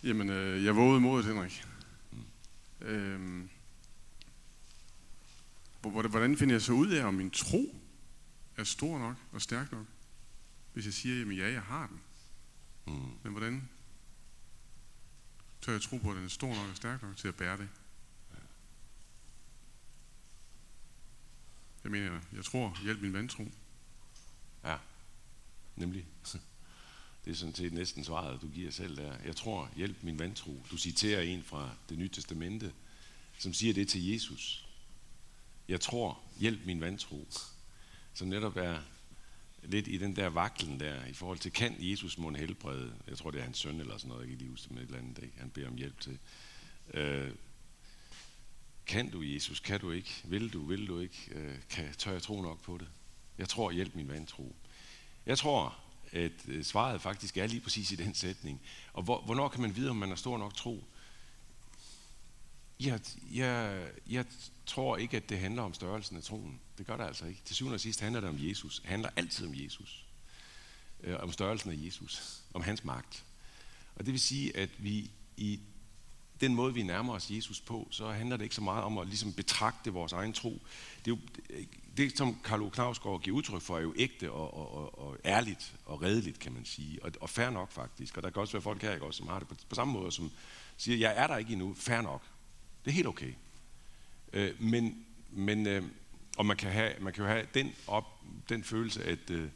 Jamen, 0.02 0.30
øh, 0.30 0.64
jeg 0.64 0.76
vågede 0.76 1.00
modet, 1.00 1.26
Henrik. 1.26 1.66
Mm. 2.10 2.86
Øhm, 2.86 3.50
hvordan 5.80 6.36
finder 6.36 6.54
jeg 6.54 6.62
så 6.62 6.72
ud 6.72 6.90
af, 6.90 7.04
om 7.04 7.14
min 7.14 7.30
tro 7.30 7.76
er 8.56 8.64
stor 8.64 8.98
nok 8.98 9.16
og 9.32 9.42
stærk 9.42 9.72
nok? 9.72 9.86
Hvis 10.72 10.84
jeg 10.84 10.94
siger, 10.94 11.18
jamen 11.18 11.36
ja, 11.36 11.52
jeg 11.52 11.62
har 11.62 11.86
den. 11.86 12.00
Mm. 12.86 13.10
Men 13.22 13.32
hvordan 13.32 13.68
tør 15.60 15.72
jeg 15.72 15.82
tro 15.82 15.96
på, 15.96 16.10
at 16.10 16.16
den 16.16 16.24
er 16.24 16.28
stor 16.28 16.54
nok 16.54 16.70
og 16.70 16.76
stærk 16.76 17.02
nok 17.02 17.16
til 17.16 17.28
at 17.28 17.34
bære 17.34 17.56
det? 17.56 17.68
Det 21.88 21.92
mener, 21.92 22.20
jeg 22.36 22.44
tror, 22.44 22.78
hjælp 22.82 23.00
min 23.00 23.12
vantro. 23.12 23.44
Ja, 24.64 24.76
nemlig. 25.76 26.06
Det 27.24 27.30
er 27.30 27.34
sådan 27.34 27.54
set 27.54 27.72
næsten 27.72 28.04
svaret, 28.04 28.40
du 28.42 28.48
giver 28.48 28.70
selv 28.70 28.96
der. 28.96 29.14
Jeg 29.24 29.36
tror, 29.36 29.70
hjælp 29.76 29.96
min 30.02 30.18
vantro. 30.18 30.62
Du 30.70 30.76
citerer 30.76 31.20
en 31.20 31.42
fra 31.42 31.70
det 31.88 31.98
nye 31.98 32.08
testamente, 32.08 32.72
som 33.38 33.52
siger 33.52 33.74
det 33.74 33.88
til 33.88 34.06
Jesus. 34.06 34.68
Jeg 35.68 35.80
tror, 35.80 36.20
hjælp 36.38 36.66
min 36.66 36.80
vantro. 36.80 37.26
Som 38.14 38.28
netop 38.28 38.56
er 38.56 38.80
lidt 39.62 39.88
i 39.88 39.98
den 39.98 40.16
der 40.16 40.28
vaklen 40.28 40.80
der, 40.80 41.04
i 41.04 41.12
forhold 41.12 41.38
til, 41.38 41.52
kan 41.52 41.76
Jesus 41.78 42.18
må 42.18 42.30
helbrede? 42.30 42.94
Jeg 43.06 43.18
tror, 43.18 43.30
det 43.30 43.38
er 43.38 43.44
hans 43.44 43.58
søn 43.58 43.80
eller 43.80 43.96
sådan 43.96 44.08
noget, 44.08 44.20
jeg 44.20 44.28
kan 44.28 44.38
lige 44.38 44.50
huske 44.50 44.74
med 44.74 44.82
et 44.82 44.86
eller 44.86 44.98
andet, 44.98 45.22
ikke? 45.22 45.38
han 45.38 45.50
beder 45.50 45.68
om 45.68 45.76
hjælp 45.76 46.00
til. 46.00 46.18
Øh, 46.94 47.30
kan 48.88 49.10
du, 49.10 49.22
Jesus? 49.22 49.60
Kan 49.60 49.80
du 49.80 49.90
ikke? 49.90 50.22
Vil 50.24 50.52
du? 50.52 50.66
Vil 50.66 50.88
du 50.88 51.00
ikke? 51.00 51.30
Øh, 51.30 51.54
kan, 51.70 51.94
tør 51.98 52.12
jeg 52.12 52.22
tro 52.22 52.42
nok 52.42 52.62
på 52.62 52.78
det? 52.78 52.88
Jeg 53.38 53.48
tror, 53.48 53.70
hjælp 53.70 53.94
min 53.94 54.08
vantro. 54.08 54.56
Jeg 55.26 55.38
tror, 55.38 55.78
at 56.12 56.32
øh, 56.48 56.64
svaret 56.64 57.02
faktisk 57.02 57.36
er 57.36 57.46
lige 57.46 57.60
præcis 57.60 57.92
i 57.92 57.96
den 57.96 58.14
sætning. 58.14 58.60
Og 58.92 59.02
hvor, 59.02 59.20
hvornår 59.20 59.48
kan 59.48 59.60
man 59.60 59.76
vide, 59.76 59.90
om 59.90 59.96
man 59.96 60.08
har 60.08 60.16
stor 60.16 60.38
nok 60.38 60.54
tro? 60.54 60.84
Jeg, 62.80 63.00
jeg, 63.34 63.88
jeg 64.10 64.24
tror 64.66 64.96
ikke, 64.96 65.16
at 65.16 65.28
det 65.28 65.38
handler 65.38 65.62
om 65.62 65.74
størrelsen 65.74 66.16
af 66.16 66.22
troen. 66.22 66.60
Det 66.78 66.86
gør 66.86 66.96
det 66.96 67.04
altså 67.04 67.26
ikke. 67.26 67.40
Til 67.44 67.56
syvende 67.56 67.74
og 67.74 67.80
sidst 67.80 68.00
handler 68.00 68.20
det 68.20 68.30
om 68.30 68.36
Jesus. 68.38 68.80
Det 68.80 68.88
handler 68.88 69.10
altid 69.16 69.46
om 69.46 69.54
Jesus. 69.54 70.04
Øh, 71.00 71.16
om 71.20 71.32
størrelsen 71.32 71.70
af 71.70 71.76
Jesus. 71.78 72.42
Om 72.54 72.62
hans 72.62 72.84
magt. 72.84 73.24
Og 73.94 74.06
det 74.06 74.12
vil 74.12 74.20
sige, 74.20 74.56
at 74.56 74.70
vi 74.78 75.10
i 75.36 75.60
den 76.40 76.54
måde, 76.54 76.74
vi 76.74 76.82
nærmer 76.82 77.14
os 77.14 77.30
Jesus 77.30 77.60
på, 77.60 77.88
så 77.90 78.10
handler 78.10 78.36
det 78.36 78.44
ikke 78.44 78.54
så 78.54 78.60
meget 78.60 78.84
om 78.84 78.98
at 78.98 79.06
ligesom 79.06 79.32
betragte 79.32 79.92
vores 79.92 80.12
egen 80.12 80.32
tro. 80.32 80.62
Det, 81.04 81.10
er 81.10 81.16
jo, 81.16 81.18
det 81.96 82.18
som 82.18 82.36
Karl 82.44 82.70
Knavsgaard 82.70 83.22
giver 83.22 83.36
udtryk 83.36 83.62
for, 83.62 83.76
er 83.76 83.82
jo 83.82 83.94
ægte 83.96 84.32
og, 84.32 84.54
og, 84.54 84.74
og, 84.74 84.98
og 85.08 85.16
ærligt 85.24 85.74
og 85.86 86.02
redeligt, 86.02 86.38
kan 86.38 86.52
man 86.52 86.64
sige. 86.64 87.04
Og, 87.04 87.12
og 87.20 87.30
fair 87.30 87.50
nok 87.50 87.72
faktisk. 87.72 88.16
Og 88.16 88.22
der 88.22 88.30
kan 88.30 88.40
også 88.40 88.52
være 88.52 88.62
folk 88.62 88.82
her, 88.82 88.92
ikke, 88.92 89.06
også, 89.06 89.18
som 89.18 89.28
har 89.28 89.38
det 89.38 89.48
på, 89.48 89.54
på 89.68 89.74
samme 89.74 89.92
måde, 89.92 90.12
som 90.12 90.30
siger, 90.76 90.98
jeg 90.98 91.14
er 91.16 91.26
der 91.26 91.36
ikke 91.36 91.52
endnu, 91.52 91.74
fair 91.74 92.00
nok. 92.00 92.22
Det 92.84 92.90
er 92.90 92.94
helt 92.94 93.06
okay. 93.06 93.32
Øh, 94.32 94.62
men, 94.62 95.06
men 95.30 95.66
øh, 95.66 95.82
og 96.36 96.46
man 96.46 96.56
kan, 96.56 96.70
have, 96.70 96.92
man 97.00 97.12
kan 97.12 97.24
jo 97.24 97.30
have 97.30 97.46
den, 97.54 97.74
op, 97.86 98.04
den 98.48 98.64
følelse, 98.64 99.04
at, 99.04 99.30
øh, 99.30 99.48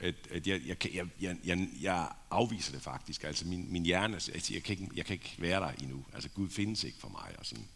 at, 0.00 0.14
at 0.30 0.46
jeg, 0.46 0.60
jeg, 0.66 0.94
jeg, 0.94 1.06
jeg, 1.20 1.36
jeg, 1.44 1.68
jeg 1.80 2.08
afviser 2.30 2.72
det 2.72 2.82
faktisk. 2.82 3.24
Altså 3.24 3.46
min, 3.46 3.72
min 3.72 3.84
hjerne, 3.84 4.14
altså 4.14 4.52
jeg, 4.54 4.62
kan 4.62 4.72
ikke, 4.72 4.88
jeg 4.94 5.04
kan 5.04 5.14
ikke 5.14 5.36
være 5.38 5.60
der 5.60 5.68
endnu. 5.70 6.04
Altså 6.14 6.28
Gud 6.28 6.48
findes 6.48 6.84
ikke 6.84 6.98
for 6.98 7.08
mig. 7.08 7.34
Og 7.38 7.46
sådan. 7.46 7.68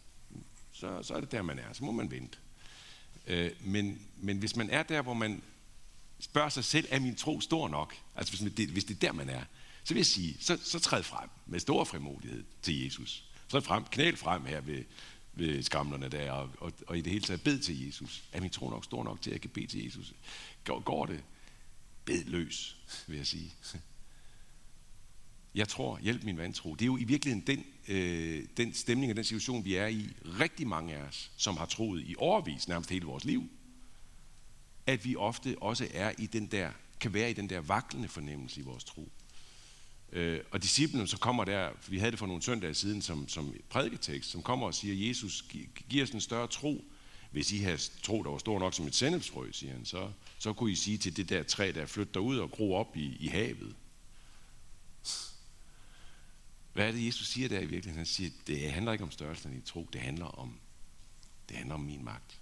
Så, 0.71 1.03
så 1.03 1.13
er 1.13 1.19
det 1.19 1.31
der, 1.31 1.41
man 1.41 1.59
er. 1.59 1.73
Så 1.73 1.83
må 1.83 1.91
man 1.91 2.11
vente. 2.11 2.37
Øh, 3.27 3.51
men, 3.61 4.01
men 4.17 4.37
hvis 4.37 4.55
man 4.55 4.69
er 4.69 4.83
der, 4.83 5.01
hvor 5.01 5.13
man 5.13 5.43
spørger 6.19 6.49
sig 6.49 6.65
selv, 6.65 6.87
er 6.89 6.99
min 6.99 7.15
tro 7.15 7.41
stor 7.41 7.67
nok? 7.67 7.95
Altså 8.15 8.37
hvis, 8.37 8.53
det, 8.53 8.69
hvis 8.69 8.83
det 8.83 8.95
er 8.95 8.99
der, 8.99 9.11
man 9.11 9.29
er, 9.29 9.43
så 9.83 9.93
vil 9.93 9.99
jeg 9.99 10.05
sige, 10.05 10.37
så, 10.39 10.57
så 10.63 10.79
træd 10.79 11.03
frem 11.03 11.29
med 11.45 11.59
stor 11.59 11.83
frimodighed 11.83 12.43
til 12.61 12.83
Jesus. 12.83 13.25
Træd 13.49 13.61
frem, 13.61 13.83
knæl 13.85 14.17
frem 14.17 14.45
her 14.45 14.61
ved, 14.61 14.83
ved 15.33 15.63
skamlerne 15.63 16.09
der, 16.09 16.31
og, 16.31 16.49
og, 16.57 16.73
og 16.87 16.97
i 16.97 17.01
det 17.01 17.11
hele 17.11 17.25
taget 17.25 17.41
bed 17.41 17.59
til 17.59 17.85
Jesus. 17.85 18.23
Er 18.31 18.41
min 18.41 18.49
tro 18.49 18.69
nok 18.69 18.85
stor 18.85 19.03
nok 19.03 19.21
til, 19.21 19.29
at 19.29 19.33
jeg 19.33 19.41
kan 19.41 19.49
bede 19.49 19.67
til 19.67 19.83
Jesus? 19.83 20.13
Går, 20.63 20.79
går 20.79 21.05
det? 21.05 21.23
Bed 22.11 22.23
løs, 22.23 22.77
vil 23.07 23.17
jeg 23.17 23.27
sige. 23.27 23.53
Jeg 25.55 25.67
tror, 25.67 25.99
hjælp 25.99 26.23
min 26.23 26.37
vantro. 26.37 26.75
Det 26.75 26.81
er 26.81 26.85
jo 26.85 26.97
i 26.97 27.03
virkeligheden 27.03 27.47
den, 27.47 27.65
øh, 27.87 28.45
den 28.57 28.73
stemning 28.73 29.11
og 29.11 29.15
den 29.15 29.23
situation, 29.23 29.65
vi 29.65 29.75
er 29.75 29.87
i. 29.87 30.09
Rigtig 30.39 30.67
mange 30.67 30.95
af 30.95 31.01
os, 31.01 31.31
som 31.37 31.57
har 31.57 31.65
troet 31.65 32.01
i 32.01 32.15
overvis, 32.17 32.67
nærmest 32.67 32.89
hele 32.89 33.05
vores 33.05 33.25
liv, 33.25 33.49
at 34.85 35.05
vi 35.05 35.15
ofte 35.15 35.55
også 35.61 35.87
er 35.93 36.11
i 36.17 36.25
den 36.25 36.47
der, 36.47 36.71
kan 36.99 37.13
være 37.13 37.29
i 37.29 37.33
den 37.33 37.49
der 37.49 37.59
vaklende 37.59 38.07
fornemmelse 38.07 38.59
i 38.59 38.63
vores 38.63 38.83
tro. 38.83 39.11
Øh, 40.11 40.39
og 40.51 40.63
disciplen, 40.63 41.07
så 41.07 41.17
kommer 41.17 41.45
der, 41.45 41.69
vi 41.89 41.97
havde 41.97 42.11
det 42.11 42.19
for 42.19 42.27
nogle 42.27 42.41
søndage 42.41 42.73
siden 42.73 43.01
som, 43.01 43.27
som 43.27 43.53
prædiketekst, 43.69 44.31
som 44.31 44.41
kommer 44.41 44.67
og 44.67 44.73
siger, 44.73 45.07
Jesus, 45.07 45.45
giver 45.89 46.03
os 46.03 46.09
en 46.09 46.21
større 46.21 46.47
tro. 46.47 46.85
Hvis 47.31 47.51
I 47.51 47.57
har 47.57 47.81
tro, 48.03 48.23
der 48.23 48.29
var 48.29 48.37
stor 48.37 48.59
nok 48.59 48.73
som 48.73 48.87
et 48.87 48.95
sennepsfrø, 48.95 49.51
siger 49.51 49.73
han, 49.73 49.85
så, 49.85 50.11
så 50.39 50.53
kunne 50.53 50.71
I 50.71 50.75
sige 50.75 50.97
til 50.97 51.17
det 51.17 51.29
der 51.29 51.43
træ, 51.43 51.71
der 51.75 51.85
flytter 51.85 52.19
ud 52.19 52.37
og 52.37 52.51
gro 52.51 52.73
op 52.73 52.97
i, 52.97 53.15
i 53.19 53.27
havet. 53.27 53.75
Hvad 56.73 56.87
er 56.87 56.91
det, 56.91 57.05
Jesus 57.05 57.27
siger 57.27 57.49
der 57.49 57.59
i 57.59 57.65
virkeligheden? 57.65 57.97
Han 57.97 58.05
siger, 58.05 58.31
det 58.47 58.71
handler 58.71 58.91
ikke 58.91 59.03
om 59.03 59.11
størrelsen 59.11 59.57
i 59.57 59.61
tro, 59.61 59.89
det 59.93 60.01
handler 60.01 60.25
om, 60.25 60.59
det 61.49 61.57
handler 61.57 61.75
om 61.75 61.81
min 61.81 62.03
magt. 62.03 62.41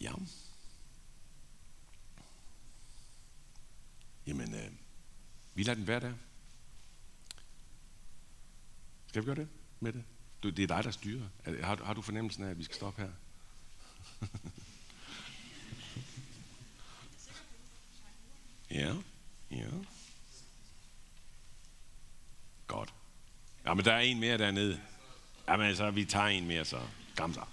Ja. 0.00 0.12
Jamen, 4.26 4.54
øh, 4.54 4.72
vi 5.56 5.62
lader 5.62 5.74
den 5.74 5.86
være 5.86 6.00
der. 6.00 6.12
Skal 9.06 9.22
vi 9.22 9.26
gøre 9.26 9.36
det 9.36 9.48
med 9.80 9.92
det? 9.92 10.04
Du, 10.42 10.50
det 10.50 10.62
er 10.62 10.66
dig, 10.66 10.84
der 10.84 10.90
styrer. 10.90 11.28
Har, 11.44 11.84
har 11.84 11.94
du 11.94 12.02
fornemmelsen 12.02 12.44
af, 12.44 12.50
at 12.50 12.58
vi 12.58 12.64
skal 12.64 12.76
stoppe 12.76 13.02
her? 13.02 13.10
ja, 18.80 18.94
ja. 19.50 19.70
Godt. 22.66 22.94
Ja, 23.64 23.74
men 23.74 23.84
der 23.84 23.92
er 23.92 24.00
en 24.00 24.20
mere 24.20 24.38
dernede. 24.38 24.80
Jamen 25.48 25.66
altså, 25.66 25.90
vi 25.90 26.04
tager 26.04 26.26
en 26.26 26.46
mere, 26.46 26.64
så 26.64 26.80
kom 27.16 27.34
så. 27.34 27.44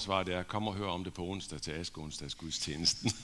Korte 0.00 0.04
svar 0.04 0.22
det 0.22 0.34
er, 0.34 0.42
kom 0.42 0.68
og 0.68 0.74
hør 0.74 0.86
om 0.86 1.04
det 1.04 1.14
på 1.14 1.22
onsdag 1.22 1.62
til 1.62 1.72
Aske 1.72 2.00
onsdags 2.00 2.34
gudstjenesten. 2.34 3.12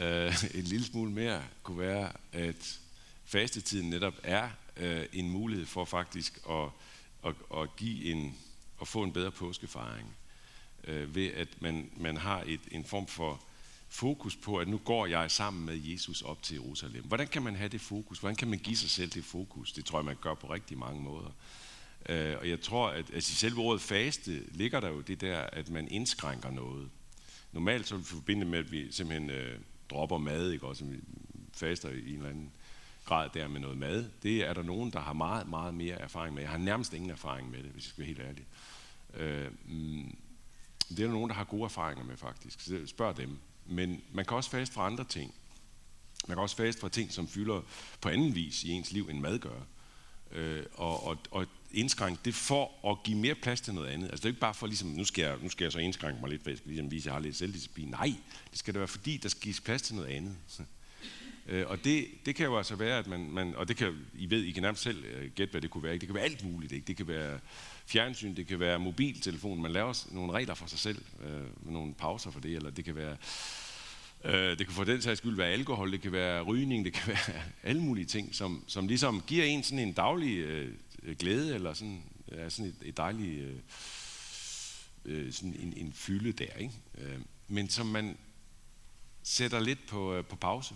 Øh, 0.00 0.44
en 0.54 0.64
lille 0.64 0.86
smule 0.86 1.10
mere 1.10 1.42
kunne 1.62 1.78
være, 1.78 2.12
at 2.32 2.78
fastetiden 3.24 3.90
netop 3.90 4.14
er 4.22 4.48
øh, 4.76 5.06
en 5.12 5.30
mulighed 5.30 5.66
for 5.66 5.84
faktisk 5.84 6.38
at, 6.50 6.68
at, 7.24 7.34
at 7.56 7.76
give 7.76 8.04
en, 8.04 8.38
at 8.80 8.88
få 8.88 9.02
en 9.02 9.12
bedre 9.12 9.30
påskefejring. 9.30 10.14
Uh, 10.88 10.94
øh, 10.94 11.14
ved 11.14 11.26
at 11.26 11.48
man, 11.62 11.90
man 11.96 12.16
har 12.16 12.42
et, 12.46 12.60
en 12.70 12.84
form 12.84 13.06
for 13.06 13.40
fokus 13.88 14.36
på, 14.36 14.56
at 14.56 14.68
nu 14.68 14.78
går 14.78 15.06
jeg 15.06 15.30
sammen 15.30 15.66
med 15.66 15.76
Jesus 15.76 16.22
op 16.22 16.42
til 16.42 16.54
Jerusalem. 16.54 17.04
Hvordan 17.04 17.28
kan 17.28 17.42
man 17.42 17.56
have 17.56 17.68
det 17.68 17.80
fokus? 17.80 18.18
Hvordan 18.18 18.36
kan 18.36 18.48
man 18.48 18.58
give 18.58 18.76
sig 18.76 18.90
selv 18.90 19.10
det 19.10 19.24
fokus? 19.24 19.72
Det 19.72 19.84
tror 19.84 19.98
jeg, 19.98 20.04
man 20.04 20.18
gør 20.20 20.34
på 20.34 20.52
rigtig 20.52 20.78
mange 20.78 21.02
måder. 21.02 21.30
Øh, 22.08 22.36
og 22.40 22.48
jeg 22.48 22.60
tror, 22.60 22.88
at 22.88 23.10
altså, 23.14 23.32
i 23.32 23.34
selve 23.34 23.60
ordet 23.60 23.82
faste 23.82 24.42
ligger 24.50 24.80
der 24.80 24.88
jo 24.88 25.00
det 25.00 25.20
der, 25.20 25.38
at 25.38 25.70
man 25.70 25.88
indskrænker 25.88 26.50
noget. 26.50 26.90
Normalt 27.52 27.88
så 27.88 28.02
forbinder 28.02 28.44
vi 28.44 28.50
med, 28.50 28.58
at 28.58 28.72
vi 28.72 28.92
simpelthen 28.92 29.30
øh, 29.30 29.58
dropper 29.90 30.18
mad, 30.18 30.50
ikke? 30.50 30.66
også 30.66 30.84
vi 30.84 31.00
faster 31.52 31.88
i 31.88 32.10
en 32.10 32.16
eller 32.16 32.28
anden 32.30 32.50
grad 33.04 33.28
der 33.34 33.48
med 33.48 33.60
noget 33.60 33.78
mad. 33.78 34.10
Det 34.22 34.48
er 34.48 34.52
der 34.52 34.62
nogen, 34.62 34.90
der 34.92 35.00
har 35.00 35.12
meget, 35.12 35.48
meget 35.48 35.74
mere 35.74 35.94
erfaring 35.94 36.34
med. 36.34 36.42
Jeg 36.42 36.50
har 36.50 36.58
nærmest 36.58 36.94
ingen 36.94 37.10
erfaring 37.10 37.50
med 37.50 37.62
det, 37.62 37.70
hvis 37.70 37.84
jeg 37.84 37.88
skal 37.88 37.98
være 37.98 38.06
helt 38.06 38.20
ærlig. 38.20 38.46
Øh, 39.14 39.50
mm, 39.64 40.16
det 40.88 41.00
er 41.00 41.06
der 41.06 41.12
nogen, 41.12 41.30
der 41.30 41.36
har 41.36 41.44
gode 41.44 41.64
erfaringer 41.64 42.04
med 42.04 42.16
faktisk. 42.16 42.60
Så 42.60 42.86
spørg 42.86 43.16
dem. 43.16 43.38
Men 43.66 44.02
man 44.12 44.24
kan 44.24 44.36
også 44.36 44.50
faste 44.50 44.74
fra 44.74 44.86
andre 44.86 45.04
ting. 45.04 45.34
Man 46.28 46.36
kan 46.36 46.42
også 46.42 46.56
faste 46.56 46.80
fra 46.80 46.88
ting, 46.88 47.12
som 47.12 47.28
fylder 47.28 47.62
på 48.00 48.08
anden 48.08 48.34
vis 48.34 48.64
i 48.64 48.70
ens 48.70 48.92
liv, 48.92 49.08
end 49.10 49.20
mad 49.20 49.38
gør. 49.38 49.60
Øh, 50.32 50.64
og, 50.74 51.06
og, 51.06 51.18
og 51.30 51.46
indskrænke 51.72 52.20
det 52.24 52.34
for 52.34 52.90
at 52.90 53.02
give 53.02 53.18
mere 53.18 53.34
plads 53.34 53.60
til 53.60 53.74
noget 53.74 53.88
andet. 53.88 54.06
Altså 54.06 54.16
det 54.16 54.24
er 54.24 54.28
ikke 54.28 54.40
bare 54.40 54.54
for 54.54 54.66
ligesom, 54.66 54.88
nu 54.88 55.04
skal 55.04 55.22
jeg, 55.22 55.36
nu 55.42 55.48
skal 55.48 55.64
jeg 55.64 55.72
så 55.72 55.78
indskrænke 55.78 56.20
mig 56.20 56.30
lidt, 56.30 56.42
for 56.42 56.50
jeg 56.50 56.58
skal 56.58 56.68
ligesom 56.68 56.90
vise, 56.90 57.02
at 57.02 57.06
jeg 57.06 57.14
har 57.14 57.20
lidt 57.20 57.36
selvdisciplin. 57.36 57.88
Nej, 57.88 58.14
det 58.50 58.58
skal 58.58 58.74
det 58.74 58.78
være 58.78 58.88
fordi, 58.88 59.16
der 59.16 59.28
skal 59.28 59.42
gives 59.42 59.60
plads 59.60 59.82
til 59.82 59.94
noget 59.94 60.08
andet. 60.08 60.36
Øh, 61.46 61.64
og 61.66 61.84
det, 61.84 62.06
det 62.26 62.34
kan 62.34 62.46
jo 62.46 62.56
altså 62.56 62.74
være, 62.74 62.98
at 62.98 63.06
man, 63.06 63.30
man 63.30 63.54
og 63.54 63.68
det 63.68 63.76
kan, 63.76 63.96
I 64.14 64.30
ved, 64.30 64.42
I 64.42 64.50
kan 64.50 64.62
nærmest 64.62 64.82
selv 64.82 65.04
øh, 65.04 65.30
gætte, 65.30 65.50
hvad 65.50 65.60
det 65.60 65.70
kunne 65.70 65.82
være. 65.82 65.92
Det 65.92 66.08
kan 66.08 66.14
være 66.14 66.24
alt 66.24 66.44
muligt. 66.44 66.72
Ikke? 66.72 66.86
Det 66.86 66.96
kan 66.96 67.08
være 67.08 67.38
fjernsyn, 67.86 68.36
det 68.36 68.46
kan 68.46 68.60
være 68.60 68.78
mobiltelefon. 68.78 69.62
Man 69.62 69.72
laver 69.72 70.06
nogle 70.10 70.32
regler 70.32 70.54
for 70.54 70.66
sig 70.66 70.78
selv, 70.78 71.02
øh, 71.24 71.64
med 71.64 71.72
nogle 71.72 71.94
pauser 71.94 72.30
for 72.30 72.40
det, 72.40 72.56
eller 72.56 72.70
det 72.70 72.84
kan 72.84 72.96
være 72.96 73.16
Øh, 74.24 74.58
det 74.58 74.66
kan 74.66 74.74
for 74.74 74.84
den 74.84 75.02
sags 75.02 75.18
skyld 75.18 75.36
være 75.36 75.48
alkohol, 75.48 75.92
det 75.92 76.00
kan 76.00 76.12
være 76.12 76.42
rygning, 76.42 76.84
det 76.84 76.92
kan 76.92 77.08
være 77.26 77.42
alle 77.62 77.82
mulige 77.82 78.04
ting, 78.04 78.34
som, 78.34 78.64
som 78.66 78.88
ligesom 78.88 79.22
giver 79.26 79.44
en 79.44 79.62
sådan 79.62 79.78
en 79.78 79.92
daglig 79.92 80.38
øh, 80.38 80.74
Øh, 81.02 81.16
glæde, 81.16 81.54
eller 81.54 81.74
sådan, 81.74 82.02
ja, 82.32 82.50
sådan 82.50 82.70
et, 82.70 82.76
et 82.82 82.96
dejligt, 82.96 83.44
øh, 83.44 83.56
øh, 85.04 85.32
sådan 85.32 85.54
en, 85.54 85.72
en 85.76 85.92
fylde 85.92 86.32
der, 86.32 86.52
ikke? 86.52 86.74
Øh, 86.98 87.20
men 87.48 87.68
som 87.68 87.86
man 87.86 88.18
sætter 89.22 89.60
lidt 89.60 89.86
på, 89.86 90.14
øh, 90.14 90.24
på 90.24 90.36
pause, 90.36 90.74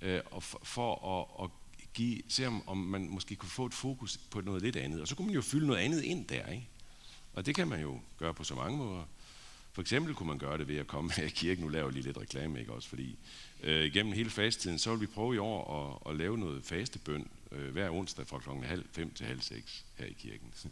øh, 0.00 0.20
og 0.30 0.42
for, 0.42 0.60
for 0.62 1.20
at, 1.20 1.44
at 1.44 1.50
give, 1.94 2.22
se 2.28 2.46
om, 2.46 2.68
om 2.68 2.76
man 2.76 3.08
måske 3.08 3.36
kunne 3.36 3.50
få 3.50 3.66
et 3.66 3.74
fokus 3.74 4.18
på 4.30 4.40
noget 4.40 4.62
lidt 4.62 4.76
andet, 4.76 5.00
og 5.00 5.08
så 5.08 5.14
kunne 5.14 5.26
man 5.26 5.34
jo 5.34 5.42
fylde 5.42 5.66
noget 5.66 5.80
andet 5.80 6.02
ind 6.02 6.26
der, 6.26 6.46
ikke? 6.46 6.68
Og 7.34 7.46
det 7.46 7.54
kan 7.54 7.68
man 7.68 7.80
jo 7.80 8.00
gøre 8.18 8.34
på 8.34 8.44
så 8.44 8.54
mange 8.54 8.78
måder. 8.78 9.04
For 9.72 9.82
eksempel 9.82 10.14
kunne 10.14 10.26
man 10.26 10.38
gøre 10.38 10.58
det 10.58 10.68
ved 10.68 10.76
at 10.76 10.86
komme 10.86 11.12
her 11.12 11.24
i 11.24 11.28
kirken, 11.28 11.64
nu 11.64 11.70
laver 11.70 11.90
lige 11.90 12.02
lidt 12.02 12.18
reklame, 12.18 12.60
ikke 12.60 12.72
også, 12.72 12.88
fordi 12.88 13.18
øh, 13.62 13.92
gennem 13.92 14.12
hele 14.12 14.30
fasttiden, 14.30 14.78
så 14.78 14.90
vil 14.90 15.00
vi 15.00 15.06
prøve 15.06 15.34
i 15.34 15.38
år 15.38 16.00
at, 16.06 16.10
at 16.10 16.16
lave 16.16 16.38
noget 16.38 16.64
fastebøn 16.64 17.28
øh, 17.52 17.72
hver 17.72 17.90
onsdag 17.90 18.26
fra 18.26 18.38
klokken 18.38 18.64
halv 18.64 18.84
fem 18.92 19.14
til 19.14 19.26
halv 19.26 19.40
seks 19.40 19.84
her 19.94 20.06
i 20.06 20.12
kirken. 20.12 20.54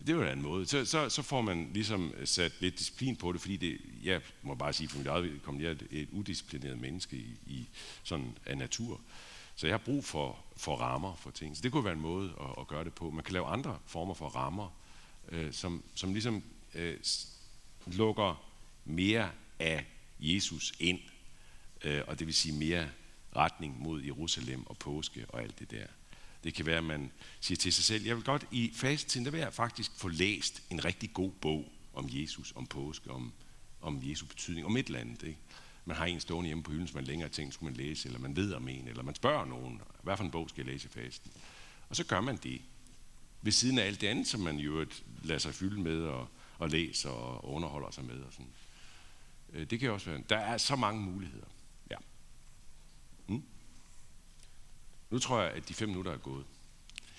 Det 0.00 0.08
er 0.08 0.16
jo 0.16 0.22
en 0.22 0.42
måde. 0.42 0.66
Så, 0.66 0.84
så, 0.84 1.08
så 1.08 1.22
får 1.22 1.40
man 1.40 1.70
ligesom 1.72 2.12
øh, 2.16 2.26
sat 2.26 2.52
lidt 2.60 2.78
disciplin 2.78 3.16
på 3.16 3.32
det, 3.32 3.40
fordi 3.40 3.56
det, 3.56 3.80
jeg 4.02 4.20
må 4.42 4.54
bare 4.54 4.72
sige 4.72 4.88
for 4.88 4.98
mit 4.98 5.06
eget 5.06 5.24
vedkommende, 5.24 5.68
jeg 5.68 5.70
er 5.70 5.74
et, 5.74 6.02
et 6.02 6.08
udisciplineret 6.12 6.80
menneske 6.80 7.16
i, 7.16 7.38
i 7.46 7.68
sådan 8.02 8.38
af 8.46 8.58
natur. 8.58 9.00
Så 9.54 9.66
jeg 9.66 9.72
har 9.74 9.78
brug 9.84 10.04
for, 10.04 10.38
for 10.56 10.76
rammer 10.76 11.14
for 11.14 11.30
ting. 11.30 11.56
Så 11.56 11.62
det 11.62 11.72
kunne 11.72 11.84
være 11.84 11.92
en 11.92 12.00
måde 12.00 12.32
at, 12.40 12.60
at 12.60 12.66
gøre 12.66 12.84
det 12.84 12.94
på. 12.94 13.10
Man 13.10 13.24
kan 13.24 13.32
lave 13.32 13.46
andre 13.46 13.78
former 13.86 14.14
for 14.14 14.28
rammer, 14.28 14.76
øh, 15.28 15.52
som, 15.52 15.82
som 15.94 16.12
ligesom 16.12 16.42
øh, 16.74 16.96
lukker 17.86 18.44
mere 18.84 19.30
af 19.58 19.86
Jesus 20.20 20.74
ind, 20.78 21.00
øh, 21.84 22.02
og 22.06 22.18
det 22.18 22.26
vil 22.26 22.34
sige 22.34 22.58
mere 22.58 22.88
retning 23.36 23.82
mod 23.82 24.02
Jerusalem 24.02 24.66
og 24.66 24.78
påske 24.78 25.26
og 25.28 25.42
alt 25.42 25.58
det 25.58 25.70
der. 25.70 25.86
Det 26.44 26.54
kan 26.54 26.66
være, 26.66 26.78
at 26.78 26.84
man 26.84 27.12
siger 27.40 27.56
til 27.56 27.72
sig 27.72 27.84
selv, 27.84 28.04
jeg 28.04 28.16
vil 28.16 28.24
godt 28.24 28.46
i 28.50 28.70
fastetiden, 28.74 29.24
der 29.24 29.30
vil 29.30 29.40
jeg 29.40 29.54
faktisk 29.54 29.92
få 29.96 30.08
læst 30.08 30.62
en 30.70 30.84
rigtig 30.84 31.12
god 31.12 31.30
bog 31.30 31.72
om 31.94 32.08
Jesus, 32.10 32.52
om 32.56 32.66
påske, 32.66 33.10
om, 33.10 33.32
om 33.80 34.00
Jesu 34.02 34.26
betydning, 34.26 34.66
om 34.66 34.76
et 34.76 34.86
eller 34.86 35.00
andet. 35.00 35.22
Ikke? 35.22 35.38
Man 35.84 35.96
har 35.96 36.06
en 36.06 36.20
stående 36.20 36.46
hjemme 36.46 36.62
på 36.64 36.70
hylden, 36.70 36.86
som 36.86 36.96
man 36.96 37.04
længere 37.04 37.28
tænkt, 37.28 37.54
skulle 37.54 37.72
man 37.72 37.86
læse, 37.86 38.08
eller 38.08 38.20
man 38.20 38.36
ved 38.36 38.52
om 38.52 38.68
en, 38.68 38.88
eller 38.88 39.02
man 39.02 39.14
spørger 39.14 39.44
nogen, 39.44 39.80
hvad 40.02 40.16
for 40.16 40.24
en 40.24 40.30
bog 40.30 40.48
skal 40.48 40.64
jeg 40.64 40.72
læse 40.72 40.88
i 40.88 40.90
fasten? 40.90 41.32
Og 41.88 41.96
så 41.96 42.04
gør 42.04 42.20
man 42.20 42.36
det. 42.36 42.62
Ved 43.42 43.52
siden 43.52 43.78
af 43.78 43.84
alt 43.84 44.00
det 44.00 44.06
andet, 44.06 44.26
som 44.26 44.40
man 44.40 44.56
jo 44.56 44.86
lader 45.22 45.38
sig 45.38 45.54
fylde 45.54 45.80
med, 45.80 46.02
og, 46.02 46.28
og 46.58 46.70
læser 46.70 47.10
og 47.10 47.54
underholder 47.54 47.90
sig 47.90 48.04
med. 48.04 48.20
Og 48.20 48.32
sådan. 48.32 48.52
Øh, 49.52 49.70
det 49.70 49.80
kan 49.80 49.90
også 49.90 50.10
være. 50.10 50.22
Der 50.28 50.36
er 50.36 50.58
så 50.58 50.76
mange 50.76 51.02
muligheder. 51.02 51.46
Ja. 51.90 51.96
Mm. 53.26 53.42
Nu 55.10 55.18
tror 55.18 55.40
jeg, 55.40 55.50
at 55.52 55.68
de 55.68 55.74
fem 55.74 55.88
minutter 55.88 56.12
er 56.12 56.16
gået. 56.16 56.44